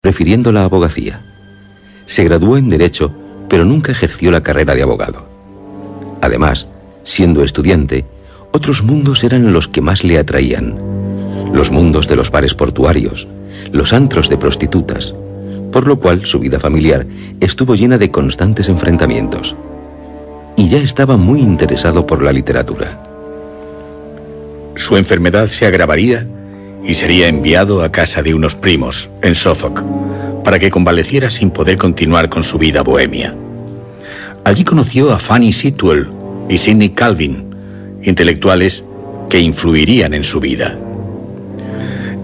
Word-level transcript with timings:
Prefiriendo 0.00 0.52
la 0.52 0.62
abogacía. 0.62 1.20
Se 2.06 2.22
graduó 2.22 2.56
en 2.56 2.70
Derecho, 2.70 3.12
pero 3.48 3.64
nunca 3.64 3.90
ejerció 3.90 4.30
la 4.30 4.44
carrera 4.44 4.76
de 4.76 4.82
abogado. 4.84 5.26
Además, 6.20 6.68
siendo 7.02 7.42
estudiante, 7.42 8.04
otros 8.52 8.84
mundos 8.84 9.24
eran 9.24 9.52
los 9.52 9.66
que 9.66 9.80
más 9.80 10.04
le 10.04 10.16
atraían. 10.16 10.78
Los 11.52 11.72
mundos 11.72 12.06
de 12.06 12.14
los 12.14 12.30
bares 12.30 12.54
portuarios, 12.54 13.26
los 13.72 13.92
antros 13.92 14.28
de 14.28 14.36
prostitutas, 14.36 15.16
por 15.72 15.88
lo 15.88 15.98
cual 15.98 16.24
su 16.24 16.38
vida 16.38 16.60
familiar 16.60 17.04
estuvo 17.40 17.74
llena 17.74 17.98
de 17.98 18.12
constantes 18.12 18.68
enfrentamientos. 18.68 19.56
Y 20.56 20.68
ya 20.68 20.78
estaba 20.78 21.16
muy 21.16 21.40
interesado 21.40 22.06
por 22.06 22.22
la 22.22 22.32
literatura. 22.32 23.02
Su 24.76 24.96
enfermedad 24.96 25.48
se 25.48 25.66
agravaría 25.66 26.24
y 26.84 26.94
sería 26.94 27.28
enviado 27.28 27.82
a 27.82 27.92
casa 27.92 28.22
de 28.22 28.34
unos 28.34 28.54
primos, 28.54 29.08
en 29.22 29.34
Suffolk, 29.34 29.82
para 30.44 30.58
que 30.58 30.70
convaleciera 30.70 31.30
sin 31.30 31.50
poder 31.50 31.76
continuar 31.76 32.28
con 32.28 32.42
su 32.42 32.58
vida 32.58 32.82
bohemia. 32.82 33.34
Allí 34.44 34.64
conoció 34.64 35.12
a 35.12 35.18
Fanny 35.18 35.52
Sitwell 35.52 36.08
y 36.48 36.58
Sidney 36.58 36.90
Calvin, 36.90 37.44
intelectuales 38.02 38.84
que 39.28 39.40
influirían 39.40 40.14
en 40.14 40.24
su 40.24 40.40
vida. 40.40 40.78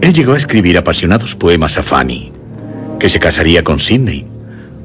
Él 0.00 0.12
llegó 0.12 0.32
a 0.32 0.38
escribir 0.38 0.78
apasionados 0.78 1.34
poemas 1.34 1.76
a 1.76 1.82
Fanny, 1.82 2.32
que 2.98 3.08
se 3.08 3.18
casaría 3.18 3.64
con 3.64 3.80
Sidney, 3.80 4.26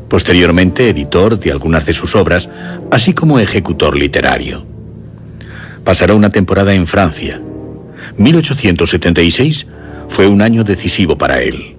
posteriormente 0.10 0.90
editor 0.90 1.40
de 1.40 1.52
algunas 1.52 1.86
de 1.86 1.94
sus 1.94 2.16
obras, 2.16 2.50
así 2.92 3.14
como 3.14 3.40
ejecutor 3.40 3.96
literario. 3.96 4.66
Pasará 5.84 6.16
una 6.16 6.30
temporada 6.30 6.74
en 6.74 6.88
Francia. 6.88 7.42
1876 8.20 9.66
fue 10.10 10.28
un 10.28 10.42
año 10.42 10.66
decisivo 10.66 11.18
para 11.18 11.42
él. 11.42 11.78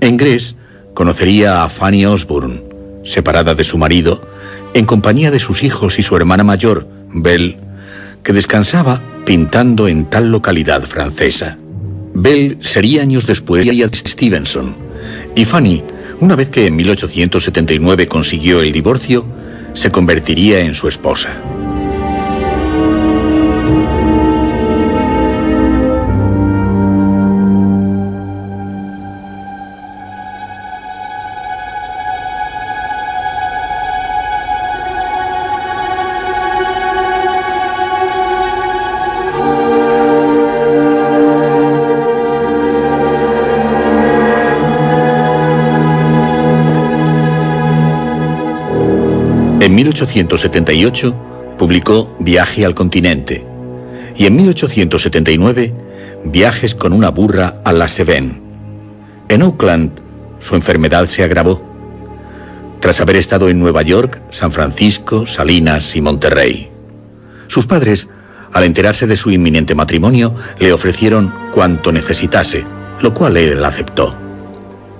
En 0.00 0.16
Grés 0.16 0.56
conocería 0.94 1.62
a 1.62 1.68
Fanny 1.68 2.06
Osborne, 2.06 2.62
separada 3.04 3.54
de 3.54 3.62
su 3.62 3.76
marido, 3.76 4.26
en 4.72 4.86
compañía 4.86 5.30
de 5.30 5.38
sus 5.38 5.62
hijos 5.62 5.98
y 5.98 6.02
su 6.02 6.16
hermana 6.16 6.44
mayor, 6.44 6.88
Belle, 7.12 7.58
que 8.22 8.32
descansaba 8.32 9.02
pintando 9.26 9.86
en 9.86 10.06
tal 10.06 10.30
localidad 10.30 10.82
francesa. 10.82 11.58
Belle 12.14 12.56
sería 12.60 13.02
años 13.02 13.26
después 13.26 13.66
de 13.66 13.88
Stevenson, 13.92 14.74
y 15.34 15.44
Fanny, 15.44 15.84
una 16.20 16.36
vez 16.36 16.48
que 16.48 16.66
en 16.66 16.76
1879 16.76 18.08
consiguió 18.08 18.62
el 18.62 18.72
divorcio, 18.72 19.26
se 19.74 19.90
convertiría 19.90 20.60
en 20.60 20.74
su 20.74 20.88
esposa. 20.88 21.36
En 49.66 49.74
1878 49.74 51.56
publicó 51.58 52.14
Viaje 52.20 52.64
al 52.64 52.76
continente 52.76 53.44
y 54.16 54.26
en 54.26 54.36
1879 54.36 55.74
Viajes 56.22 56.76
con 56.76 56.92
una 56.92 57.08
burra 57.10 57.62
a 57.64 57.72
la 57.72 57.88
Seven. 57.88 58.40
En 59.28 59.42
Oakland 59.42 59.90
su 60.38 60.54
enfermedad 60.54 61.06
se 61.06 61.24
agravó. 61.24 61.60
Tras 62.78 63.00
haber 63.00 63.16
estado 63.16 63.48
en 63.48 63.58
Nueva 63.58 63.82
York, 63.82 64.22
San 64.30 64.52
Francisco, 64.52 65.26
Salinas 65.26 65.96
y 65.96 66.00
Monterrey. 66.00 66.70
Sus 67.48 67.66
padres, 67.66 68.06
al 68.52 68.62
enterarse 68.62 69.08
de 69.08 69.16
su 69.16 69.32
inminente 69.32 69.74
matrimonio, 69.74 70.36
le 70.60 70.72
ofrecieron 70.72 71.34
cuanto 71.52 71.90
necesitase, 71.90 72.62
lo 73.00 73.12
cual 73.12 73.36
él 73.36 73.64
aceptó. 73.64 74.14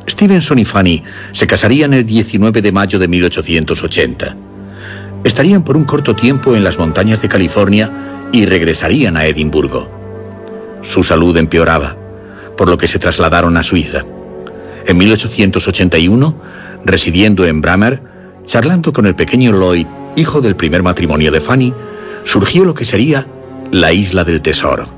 Stevenson 0.08 0.58
y 0.58 0.64
Fanny 0.64 1.04
se 1.30 1.46
casarían 1.46 1.94
el 1.94 2.04
19 2.04 2.62
de 2.62 2.72
mayo 2.72 2.98
de 2.98 3.06
1880. 3.06 4.36
Estarían 5.26 5.64
por 5.64 5.76
un 5.76 5.82
corto 5.82 6.14
tiempo 6.14 6.54
en 6.54 6.62
las 6.62 6.78
montañas 6.78 7.20
de 7.20 7.28
California 7.28 8.28
y 8.30 8.46
regresarían 8.46 9.16
a 9.16 9.26
Edimburgo. 9.26 9.90
Su 10.82 11.02
salud 11.02 11.36
empeoraba, 11.36 11.96
por 12.56 12.68
lo 12.68 12.78
que 12.78 12.86
se 12.86 13.00
trasladaron 13.00 13.56
a 13.56 13.64
Suiza. 13.64 14.04
En 14.86 14.96
1881, 14.96 16.40
residiendo 16.84 17.44
en 17.44 17.60
Bramer, 17.60 18.00
charlando 18.44 18.92
con 18.92 19.04
el 19.04 19.16
pequeño 19.16 19.50
Lloyd, 19.50 19.88
hijo 20.14 20.40
del 20.40 20.54
primer 20.54 20.84
matrimonio 20.84 21.32
de 21.32 21.40
Fanny, 21.40 21.74
surgió 22.22 22.64
lo 22.64 22.74
que 22.74 22.84
sería 22.84 23.26
la 23.72 23.92
Isla 23.92 24.22
del 24.22 24.40
Tesoro. 24.40 24.88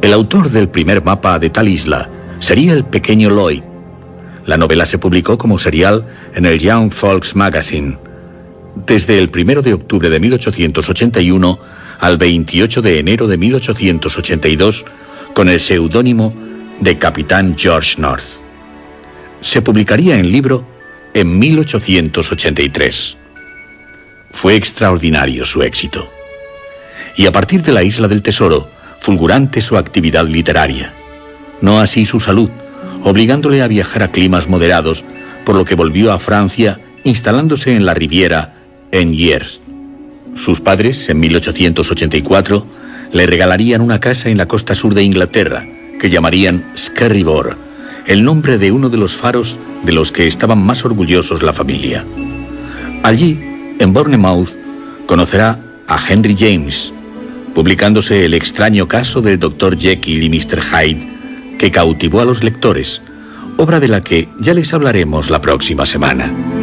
El 0.00 0.14
autor 0.14 0.48
del 0.48 0.70
primer 0.70 1.04
mapa 1.04 1.38
de 1.38 1.50
tal 1.50 1.68
isla 1.68 2.08
sería 2.38 2.72
el 2.72 2.86
pequeño 2.86 3.28
Lloyd. 3.28 3.64
La 4.46 4.56
novela 4.56 4.86
se 4.86 4.96
publicó 4.96 5.36
como 5.36 5.58
serial 5.58 6.08
en 6.34 6.46
el 6.46 6.58
Young 6.58 6.90
Folks 6.90 7.36
Magazine, 7.36 7.98
desde 8.86 9.18
el 9.18 9.30
1 9.34 9.62
de 9.62 9.74
octubre 9.74 10.10
de 10.10 10.20
1881 10.20 11.60
al 11.98 12.16
28 12.18 12.82
de 12.82 12.98
enero 12.98 13.26
de 13.26 13.36
1882 13.36 14.84
con 15.34 15.48
el 15.48 15.60
seudónimo 15.60 16.34
de 16.80 16.98
Capitán 16.98 17.56
George 17.58 18.00
North. 18.00 18.24
Se 19.40 19.62
publicaría 19.62 20.18
en 20.18 20.30
libro 20.30 20.66
en 21.14 21.38
1883. 21.38 23.16
Fue 24.32 24.54
extraordinario 24.54 25.44
su 25.44 25.62
éxito. 25.62 26.10
Y 27.16 27.26
a 27.26 27.32
partir 27.32 27.62
de 27.62 27.72
la 27.72 27.82
Isla 27.82 28.08
del 28.08 28.22
Tesoro, 28.22 28.70
fulgurante 29.00 29.60
su 29.60 29.76
actividad 29.76 30.26
literaria. 30.26 30.94
No 31.60 31.80
así 31.80 32.06
su 32.06 32.20
salud, 32.20 32.50
obligándole 33.02 33.62
a 33.62 33.68
viajar 33.68 34.02
a 34.02 34.10
climas 34.10 34.48
moderados, 34.48 35.04
por 35.44 35.56
lo 35.56 35.64
que 35.64 35.74
volvió 35.74 36.12
a 36.12 36.18
Francia, 36.18 36.80
instalándose 37.02 37.74
en 37.74 37.84
la 37.84 37.94
Riviera 37.94 38.59
en 38.92 39.12
Years. 39.12 39.60
Sus 40.34 40.60
padres, 40.60 41.08
en 41.08 41.20
1884, 41.20 42.66
le 43.12 43.26
regalarían 43.26 43.80
una 43.80 44.00
casa 44.00 44.30
en 44.30 44.38
la 44.38 44.46
costa 44.46 44.74
sur 44.74 44.94
de 44.94 45.02
Inglaterra, 45.02 45.66
que 46.00 46.10
llamarían 46.10 46.72
Skerryvore, 46.76 47.56
el 48.06 48.24
nombre 48.24 48.58
de 48.58 48.72
uno 48.72 48.88
de 48.88 48.96
los 48.96 49.16
faros 49.16 49.58
de 49.84 49.92
los 49.92 50.12
que 50.12 50.26
estaban 50.26 50.64
más 50.64 50.84
orgullosos 50.84 51.42
la 51.42 51.52
familia. 51.52 52.04
Allí, 53.02 53.38
en 53.78 53.92
Bournemouth, 53.92 54.50
conocerá 55.06 55.58
a 55.88 55.98
Henry 56.08 56.36
James, 56.38 56.92
publicándose 57.54 58.24
el 58.24 58.34
extraño 58.34 58.86
caso 58.86 59.20
del 59.20 59.38
Dr. 59.38 59.78
Jekyll 59.78 60.22
y 60.22 60.28
Mr. 60.28 60.60
Hyde, 60.62 61.56
que 61.58 61.70
cautivó 61.70 62.20
a 62.20 62.24
los 62.24 62.44
lectores, 62.44 63.02
obra 63.56 63.80
de 63.80 63.88
la 63.88 64.00
que 64.00 64.28
ya 64.38 64.54
les 64.54 64.72
hablaremos 64.72 65.30
la 65.30 65.40
próxima 65.40 65.84
semana. 65.84 66.59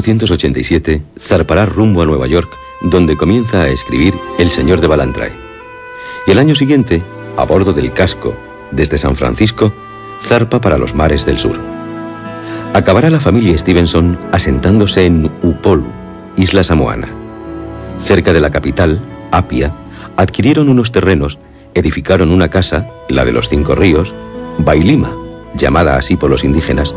1887 0.00 1.02
zarpará 1.20 1.66
rumbo 1.66 2.00
a 2.00 2.06
Nueva 2.06 2.26
York, 2.26 2.50
donde 2.80 3.16
comienza 3.16 3.62
a 3.62 3.68
escribir 3.68 4.14
El 4.38 4.50
Señor 4.50 4.80
de 4.80 4.86
Ballantrae. 4.86 5.32
Y 6.26 6.30
el 6.30 6.38
año 6.38 6.54
siguiente, 6.54 7.02
a 7.36 7.44
bordo 7.44 7.74
del 7.74 7.92
casco, 7.92 8.34
desde 8.70 8.96
San 8.96 9.16
Francisco, 9.16 9.72
zarpa 10.22 10.60
para 10.60 10.78
los 10.78 10.94
mares 10.94 11.26
del 11.26 11.38
sur. 11.38 11.60
Acabará 12.72 13.10
la 13.10 13.20
familia 13.20 13.58
Stevenson 13.58 14.18
asentándose 14.32 15.04
en 15.04 15.30
Upolu, 15.42 15.84
isla 16.38 16.64
samoana. 16.64 17.08
Cerca 18.00 18.32
de 18.32 18.40
la 18.40 18.50
capital, 18.50 18.98
Apia, 19.30 19.72
adquirieron 20.16 20.70
unos 20.70 20.90
terrenos, 20.90 21.38
edificaron 21.74 22.30
una 22.30 22.48
casa, 22.48 22.88
la 23.10 23.26
de 23.26 23.32
los 23.32 23.50
cinco 23.50 23.74
ríos, 23.74 24.14
Bailima, 24.58 25.14
llamada 25.54 25.96
así 25.96 26.16
por 26.16 26.30
los 26.30 26.44
indígenas, 26.44 26.94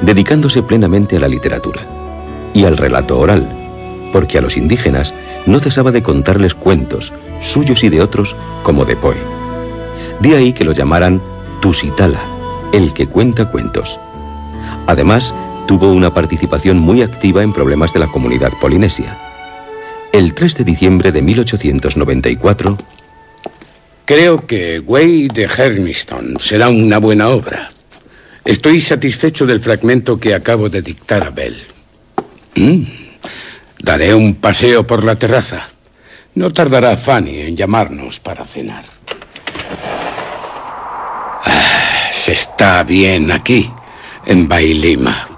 dedicándose 0.00 0.62
plenamente 0.62 1.16
a 1.16 1.20
la 1.20 1.28
literatura 1.28 2.07
y 2.54 2.64
al 2.64 2.76
relato 2.76 3.18
oral, 3.18 3.48
porque 4.12 4.38
a 4.38 4.40
los 4.40 4.56
indígenas 4.56 5.14
no 5.46 5.60
cesaba 5.60 5.90
de 5.90 6.02
contarles 6.02 6.54
cuentos, 6.54 7.12
suyos 7.40 7.84
y 7.84 7.88
de 7.88 8.00
otros, 8.00 8.36
como 8.62 8.84
de 8.84 8.96
Poe. 8.96 9.16
De 10.20 10.36
ahí 10.36 10.52
que 10.52 10.64
lo 10.64 10.72
llamaran 10.72 11.22
Tusitala, 11.60 12.20
el 12.72 12.92
que 12.92 13.06
cuenta 13.06 13.50
cuentos. 13.50 13.98
Además, 14.86 15.34
tuvo 15.66 15.92
una 15.92 16.12
participación 16.12 16.78
muy 16.78 17.02
activa 17.02 17.42
en 17.42 17.52
problemas 17.52 17.92
de 17.92 18.00
la 18.00 18.08
comunidad 18.08 18.52
polinesia. 18.60 19.18
El 20.12 20.34
3 20.34 20.56
de 20.56 20.64
diciembre 20.64 21.12
de 21.12 21.22
1894... 21.22 22.76
Creo 24.04 24.46
que 24.46 24.80
Way 24.80 25.28
de 25.28 25.42
Hermiston 25.42 26.36
será 26.40 26.70
una 26.70 26.96
buena 26.96 27.28
obra. 27.28 27.68
Estoy 28.42 28.80
satisfecho 28.80 29.44
del 29.44 29.60
fragmento 29.60 30.18
que 30.18 30.32
acabo 30.34 30.70
de 30.70 30.80
dictar 30.80 31.24
a 31.24 31.30
Bell. 31.30 31.58
Mm. 32.54 32.82
Daré 33.80 34.14
un 34.14 34.34
paseo 34.34 34.86
por 34.86 35.04
la 35.04 35.16
terraza. 35.16 35.68
No 36.34 36.52
tardará 36.52 36.96
Fanny 36.96 37.40
en 37.40 37.56
llamarnos 37.56 38.20
para 38.20 38.44
cenar. 38.44 38.84
Ah, 41.44 42.10
se 42.12 42.32
está 42.32 42.82
bien 42.82 43.30
aquí, 43.30 43.70
en 44.26 44.48
Bailima. 44.48 45.28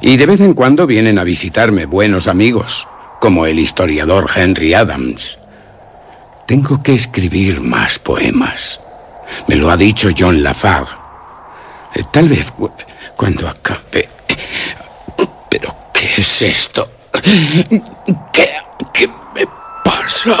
Y 0.00 0.16
de 0.16 0.26
vez 0.26 0.40
en 0.40 0.54
cuando 0.54 0.86
vienen 0.86 1.18
a 1.18 1.24
visitarme 1.24 1.86
buenos 1.86 2.26
amigos, 2.26 2.86
como 3.20 3.46
el 3.46 3.58
historiador 3.58 4.30
Henry 4.34 4.74
Adams. 4.74 5.38
Tengo 6.46 6.82
que 6.82 6.92
escribir 6.92 7.60
más 7.60 7.98
poemas. 7.98 8.80
Me 9.48 9.56
lo 9.56 9.70
ha 9.70 9.76
dicho 9.76 10.10
John 10.16 10.42
Lafargue. 10.42 10.92
Eh, 11.94 12.02
tal 12.12 12.28
vez 12.28 12.52
cuando 13.16 13.48
acabe. 13.48 14.08
¿Qué 16.14 16.20
es 16.20 16.42
esto? 16.42 16.88
¿Qué, 18.32 18.50
qué 18.92 19.08
me 19.34 19.46
pasa? 19.82 20.36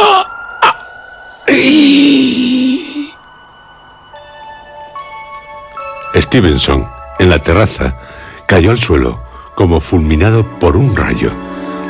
Stevenson, 6.14 6.88
en 7.18 7.30
la 7.30 7.40
terraza, 7.40 7.98
cayó 8.46 8.70
al 8.70 8.78
suelo 8.78 9.20
como 9.56 9.80
fulminado 9.80 10.46
por 10.60 10.76
un 10.76 10.94
rayo, 10.94 11.32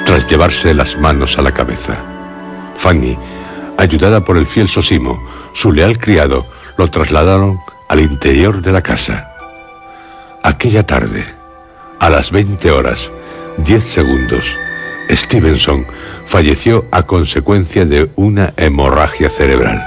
tras 0.07 0.27
llevarse 0.27 0.73
las 0.73 0.97
manos 0.99 1.37
a 1.37 1.43
la 1.43 1.53
cabeza. 1.53 1.99
Fanny, 2.77 3.19
ayudada 3.77 4.25
por 4.25 4.39
el 4.39 4.47
fiel 4.47 4.69
Sosimo, 4.69 5.23
su 5.53 5.73
leal 5.73 5.99
criado, 5.99 6.47
lo 6.79 6.89
trasladaron 6.89 7.59
al 7.89 8.01
interior 8.01 8.63
de 8.63 8.73
la 8.73 8.83
casa. 8.83 9.35
Aquella 10.43 10.87
tarde, 10.87 11.27
a 12.01 12.09
las 12.09 12.31
20 12.31 12.71
horas, 12.71 13.13
10 13.59 13.85
segundos, 13.85 14.59
Stevenson 15.11 15.87
falleció 16.27 16.87
a 16.91 17.05
consecuencia 17.05 17.85
de 17.85 18.11
una 18.17 18.53
hemorragia 18.57 19.31
cerebral. 19.31 19.83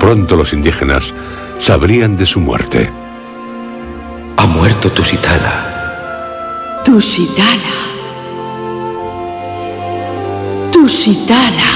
Pronto 0.00 0.34
los 0.34 0.52
indígenas 0.52 1.14
sabrían 1.58 2.16
de 2.16 2.26
su 2.26 2.40
muerte. 2.40 2.90
Ha 4.36 4.46
muerto 4.46 4.90
Tusitala. 4.90 5.69
Tusitala. 6.90 7.76
Tusitala. 10.72 11.70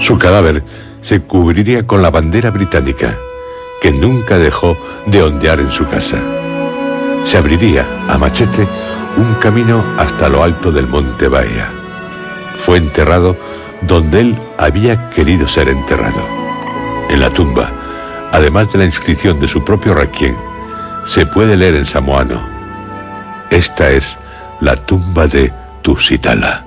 Su 0.00 0.16
cadáver 0.18 0.64
se 1.02 1.20
cubriría 1.20 1.86
con 1.86 2.00
la 2.00 2.10
bandera 2.10 2.50
británica 2.50 3.18
que 3.82 3.92
nunca 3.92 4.38
dejó 4.38 4.78
de 5.04 5.22
ondear 5.22 5.60
en 5.60 5.70
su 5.70 5.86
casa. 5.86 6.22
Se 7.22 7.36
abriría 7.36 7.86
a 8.08 8.16
machete 8.16 8.66
un 9.16 9.34
camino 9.34 9.84
hasta 9.96 10.28
lo 10.28 10.42
alto 10.42 10.72
del 10.72 10.86
monte 10.86 11.28
Bahía. 11.28 11.70
Fue 12.56 12.78
enterrado 12.78 13.36
donde 13.82 14.20
él 14.20 14.38
había 14.58 15.10
querido 15.10 15.46
ser 15.46 15.68
enterrado. 15.68 16.26
En 17.10 17.20
la 17.20 17.30
tumba, 17.30 17.70
además 18.32 18.72
de 18.72 18.78
la 18.78 18.84
inscripción 18.84 19.38
de 19.40 19.48
su 19.48 19.64
propio 19.64 19.94
requiem, 19.94 20.34
se 21.04 21.26
puede 21.26 21.56
leer 21.56 21.74
en 21.76 21.86
samoano. 21.86 22.40
Esta 23.50 23.90
es 23.90 24.18
la 24.60 24.76
tumba 24.76 25.26
de 25.26 25.52
Tusitala. 25.82 26.64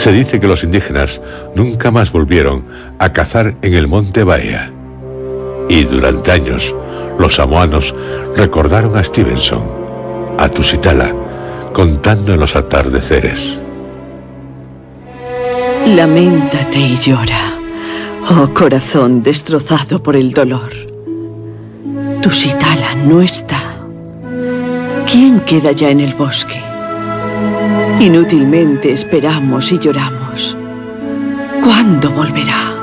Se 0.00 0.12
dice 0.12 0.40
que 0.40 0.46
los 0.46 0.64
indígenas 0.64 1.20
nunca 1.54 1.90
más 1.90 2.10
volvieron 2.10 2.64
a 2.98 3.12
cazar 3.12 3.54
en 3.60 3.74
el 3.74 3.86
monte 3.86 4.24
Bahía. 4.24 4.72
Y 5.68 5.84
durante 5.84 6.32
años, 6.32 6.74
los 7.18 7.34
samoanos 7.34 7.94
recordaron 8.34 8.96
a 8.96 9.04
Stevenson, 9.04 9.62
a 10.38 10.48
Tusitala, 10.48 11.14
contando 11.74 12.32
en 12.32 12.40
los 12.40 12.56
atardeceres. 12.56 13.58
Lamentate 15.84 16.78
y 16.78 16.96
llora, 16.96 17.58
oh 18.30 18.48
corazón 18.54 19.22
destrozado 19.22 20.02
por 20.02 20.16
el 20.16 20.32
dolor. 20.32 20.70
Tusitala 22.22 22.94
no 22.94 23.20
está. 23.20 23.60
¿Quién 25.04 25.40
queda 25.40 25.72
ya 25.72 25.90
en 25.90 26.00
el 26.00 26.14
bosque? 26.14 26.69
Inútilmente 28.00 28.92
esperamos 28.92 29.70
y 29.72 29.78
lloramos. 29.78 30.56
¿Cuándo 31.62 32.10
volverá? 32.10 32.74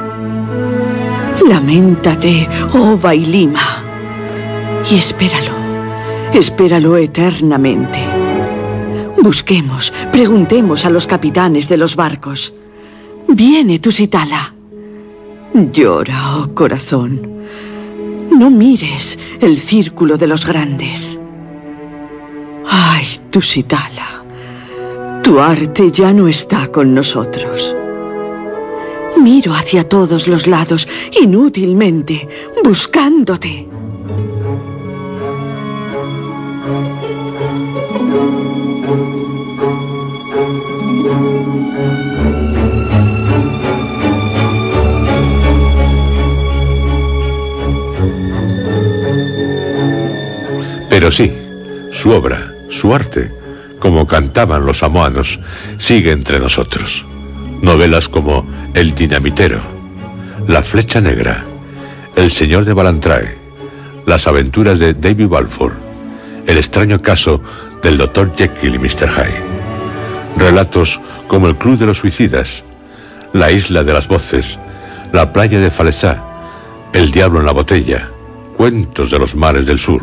Lamentate, 1.44 2.48
oh 2.74 2.96
Bailima, 2.98 3.84
y 4.92 4.96
espéralo, 4.96 5.54
espéralo 6.34 6.98
eternamente. 6.98 8.00
Busquemos, 9.20 9.92
preguntemos 10.12 10.86
a 10.86 10.92
los 10.92 11.08
capitanes 11.08 11.68
de 11.68 11.78
los 11.78 11.96
barcos. 11.96 12.54
Viene 13.28 13.80
Tusitala. 13.80 14.54
Llora, 15.74 16.38
oh 16.38 16.54
corazón. 16.54 17.20
No 18.30 18.52
mires 18.52 19.18
el 19.42 19.58
círculo 19.58 20.16
de 20.16 20.28
los 20.28 20.46
grandes. 20.46 21.20
Ay, 22.70 23.08
Tusitala. 23.32 24.27
Tu 25.28 25.42
arte 25.42 25.92
ya 25.92 26.14
no 26.14 26.30
está 26.30 26.70
con 26.70 26.96
nosotros. 26.96 27.76
Miro 29.22 29.52
hacia 29.52 29.84
todos 29.84 30.26
los 30.30 30.48
lados, 30.48 30.88
inútilmente, 31.22 32.30
buscándote. 32.64 33.68
Pero 50.90 51.12
sí, 51.12 51.34
su 51.92 52.12
obra, 52.12 52.56
su 52.70 52.94
arte, 52.94 53.37
como 53.80 54.08
cantaban 54.08 54.66
los 54.66 54.80
samoanos, 54.80 55.40
sigue 55.78 56.12
entre 56.12 56.40
nosotros. 56.40 57.06
Novelas 57.62 58.08
como 58.08 58.46
El 58.74 58.94
Dinamitero, 58.94 59.62
La 60.48 60.62
Flecha 60.64 61.02
Negra, 61.02 61.44
El 62.16 62.32
Señor 62.32 62.66
de 62.66 62.74
Balantrae, 62.74 63.38
Las 64.06 64.28
aventuras 64.28 64.80
de 64.80 64.94
David 64.94 65.28
Balfour, 65.28 65.74
El 66.46 66.58
extraño 66.58 67.02
caso 67.02 67.42
del 67.84 67.98
Dr. 67.98 68.34
Jekyll 68.36 68.76
y 68.76 68.80
Mr. 68.80 69.10
Hyde, 69.10 69.42
Relatos 70.38 71.00
como 71.28 71.48
El 71.48 71.58
Club 71.58 71.78
de 71.78 71.88
los 71.88 71.98
Suicidas, 71.98 72.64
La 73.34 73.52
Isla 73.52 73.84
de 73.84 73.94
las 73.94 74.08
Voces, 74.08 74.60
La 75.12 75.34
Playa 75.34 75.60
de 75.60 75.72
Falesá, 75.72 76.24
El 76.94 77.12
Diablo 77.12 77.40
en 77.40 77.46
la 77.46 77.54
Botella, 77.54 78.10
Cuentos 78.56 79.12
de 79.12 79.20
los 79.20 79.36
Mares 79.36 79.66
del 79.66 79.80
Sur. 79.80 80.02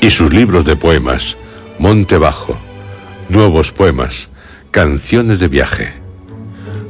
Y 0.00 0.10
sus 0.10 0.32
libros 0.34 0.66
de 0.66 0.76
poemas, 0.76 1.38
Monte 1.78 2.18
Bajo, 2.18 2.56
Nuevos 3.28 3.72
Poemas, 3.72 4.28
Canciones 4.70 5.40
de 5.40 5.48
Viaje. 5.48 5.92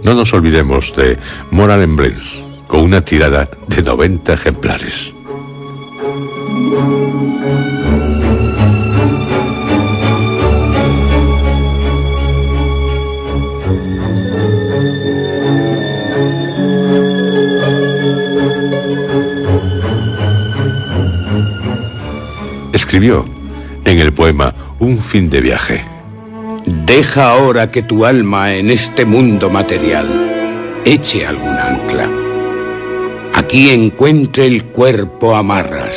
No 0.02 0.14
nos 0.14 0.32
olvidemos 0.34 0.94
de 0.94 1.18
Moral 1.50 1.82
Emblens, 1.82 2.42
con 2.66 2.80
una 2.82 3.00
tirada 3.02 3.48
de 3.68 3.82
90 3.82 4.34
ejemplares. 4.34 5.14
Escribió 22.72 23.24
en 23.84 24.00
el 24.00 24.12
poema 24.12 24.54
Un 24.84 24.98
fin 24.98 25.30
de 25.30 25.40
viaje. 25.40 25.82
Deja 26.66 27.30
ahora 27.30 27.70
que 27.70 27.82
tu 27.82 28.04
alma 28.04 28.54
en 28.54 28.70
este 28.70 29.06
mundo 29.06 29.48
material 29.48 30.06
eche 30.84 31.24
algún 31.24 31.56
ancla. 31.56 32.06
Aquí 33.32 33.70
encuentre 33.70 34.46
el 34.46 34.64
cuerpo 34.64 35.34
amarras. 35.36 35.96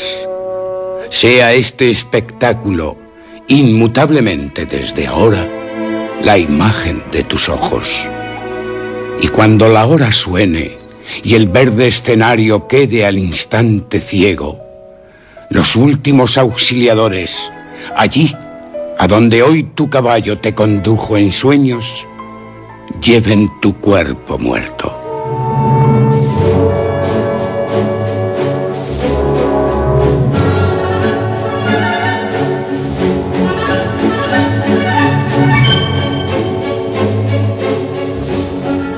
Sea 1.10 1.52
este 1.52 1.92
espectáculo 1.92 2.98
inmutablemente 3.50 4.66
desde 4.66 5.06
ahora 5.06 5.46
la 6.24 6.38
imagen 6.38 7.04
de 7.12 7.26
tus 7.26 7.50
ojos. 7.50 8.08
Y 9.22 9.28
cuando 9.28 9.68
la 9.68 9.86
hora 9.86 10.14
suene 10.14 10.78
y 11.24 11.36
el 11.36 11.50
verde 11.50 11.88
escenario 11.88 12.70
quede 12.70 13.06
al 13.06 13.18
instante 13.18 14.00
ciego, 14.00 14.62
los 15.50 15.76
últimos 15.76 16.38
auxiliadores, 16.38 17.52
allí 17.94 18.34
a 19.00 19.08
donde 19.08 19.44
hoy 19.44 19.64
tu 19.64 19.90
caballo 19.90 20.40
te 20.40 20.54
condujo 20.54 21.18
en 21.18 21.32
sueños, 21.32 22.06
lleven 23.02 23.50
tu 23.62 23.76
cuerpo 23.76 24.40
muerto. 24.40 24.94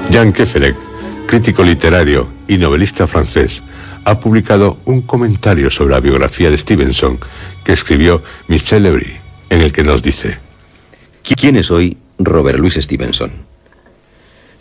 Jean 0.10 0.32
Kefelec, 0.34 0.76
crítico 1.28 1.64
literario 1.64 2.28
y 2.48 2.58
novelista 2.58 3.06
francés, 3.06 3.62
ha 4.06 4.20
publicado 4.20 4.78
un 4.86 5.02
comentario 5.02 5.70
sobre 5.70 5.94
la 5.94 6.00
biografía 6.00 6.50
de 6.50 6.58
Stevenson 6.58 7.20
que 7.64 7.74
escribió 7.74 8.24
Michel 8.48 8.84
Lebris 8.84 9.19
en 9.50 9.62
el 9.62 9.72
que 9.72 9.84
nos 9.84 10.02
dice... 10.02 10.38
¿Quién 11.24 11.56
es 11.56 11.72
hoy 11.72 11.98
Robert 12.18 12.60
Louis 12.60 12.74
Stevenson? 12.74 13.32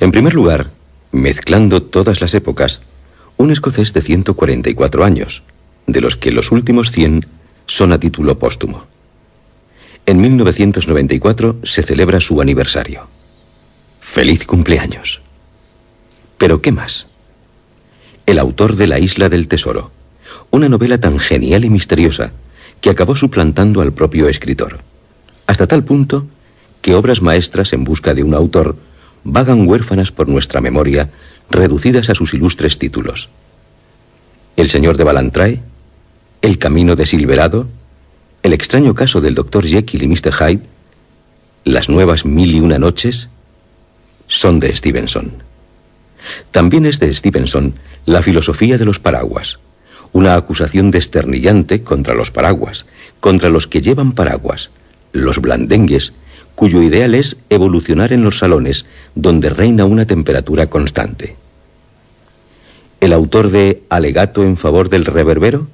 En 0.00 0.12
primer 0.12 0.34
lugar, 0.34 0.70
mezclando 1.10 1.82
todas 1.82 2.20
las 2.20 2.34
épocas, 2.34 2.82
un 3.36 3.50
escocés 3.50 3.92
de 3.92 4.00
144 4.00 5.04
años, 5.04 5.42
de 5.86 6.00
los 6.00 6.16
que 6.16 6.30
los 6.30 6.52
últimos 6.52 6.92
100 6.92 7.26
son 7.66 7.92
a 7.92 7.98
título 7.98 8.38
póstumo. 8.38 8.84
En 10.06 10.20
1994 10.20 11.56
se 11.64 11.82
celebra 11.82 12.20
su 12.20 12.40
aniversario. 12.40 13.08
¡Feliz 14.00 14.46
cumpleaños! 14.46 15.20
Pero 16.38 16.62
¿qué 16.62 16.70
más? 16.70 17.06
El 18.26 18.38
autor 18.38 18.76
de 18.76 18.86
La 18.86 18.98
Isla 19.00 19.28
del 19.28 19.48
Tesoro, 19.48 19.90
una 20.50 20.68
novela 20.68 20.98
tan 20.98 21.18
genial 21.18 21.64
y 21.64 21.70
misteriosa 21.70 22.32
que 22.80 22.90
acabó 22.90 23.16
suplantando 23.16 23.80
al 23.80 23.92
propio 23.92 24.28
escritor, 24.28 24.80
hasta 25.46 25.66
tal 25.66 25.84
punto 25.84 26.26
que 26.82 26.94
obras 26.94 27.22
maestras 27.22 27.72
en 27.72 27.84
busca 27.84 28.14
de 28.14 28.22
un 28.22 28.34
autor 28.34 28.76
vagan 29.24 29.68
huérfanas 29.68 30.12
por 30.12 30.28
nuestra 30.28 30.60
memoria, 30.60 31.10
reducidas 31.50 32.08
a 32.10 32.14
sus 32.14 32.34
ilustres 32.34 32.78
títulos. 32.78 33.28
El 34.56 34.70
señor 34.70 34.96
de 34.96 35.04
Ballantrae, 35.04 35.60
El 36.42 36.58
camino 36.58 36.96
de 36.96 37.06
Silverado, 37.06 37.66
El 38.42 38.52
extraño 38.52 38.94
caso 38.94 39.20
del 39.20 39.34
doctor 39.34 39.66
Jekyll 39.66 40.02
y 40.02 40.06
Mr. 40.06 40.32
Hyde, 40.32 40.62
Las 41.64 41.88
nuevas 41.88 42.24
mil 42.24 42.54
y 42.54 42.60
una 42.60 42.78
noches, 42.78 43.28
son 44.26 44.60
de 44.60 44.74
Stevenson. 44.74 45.42
También 46.50 46.86
es 46.86 47.00
de 47.00 47.12
Stevenson 47.12 47.74
la 48.06 48.22
filosofía 48.22 48.78
de 48.78 48.84
los 48.84 48.98
paraguas, 48.98 49.58
una 50.12 50.34
acusación 50.34 50.90
desternillante 50.90 51.82
contra 51.82 52.14
los 52.14 52.30
paraguas, 52.30 52.86
contra 53.20 53.48
los 53.48 53.66
que 53.66 53.80
llevan 53.80 54.12
paraguas, 54.12 54.70
los 55.12 55.40
blandengues, 55.40 56.12
cuyo 56.54 56.82
ideal 56.82 57.14
es 57.14 57.36
evolucionar 57.50 58.12
en 58.12 58.24
los 58.24 58.38
salones 58.38 58.86
donde 59.14 59.48
reina 59.48 59.84
una 59.84 60.06
temperatura 60.06 60.66
constante. 60.66 61.36
¿El 63.00 63.12
autor 63.12 63.50
de 63.50 63.82
Alegato 63.90 64.42
en 64.42 64.56
favor 64.56 64.88
del 64.88 65.04
reverbero? 65.04 65.68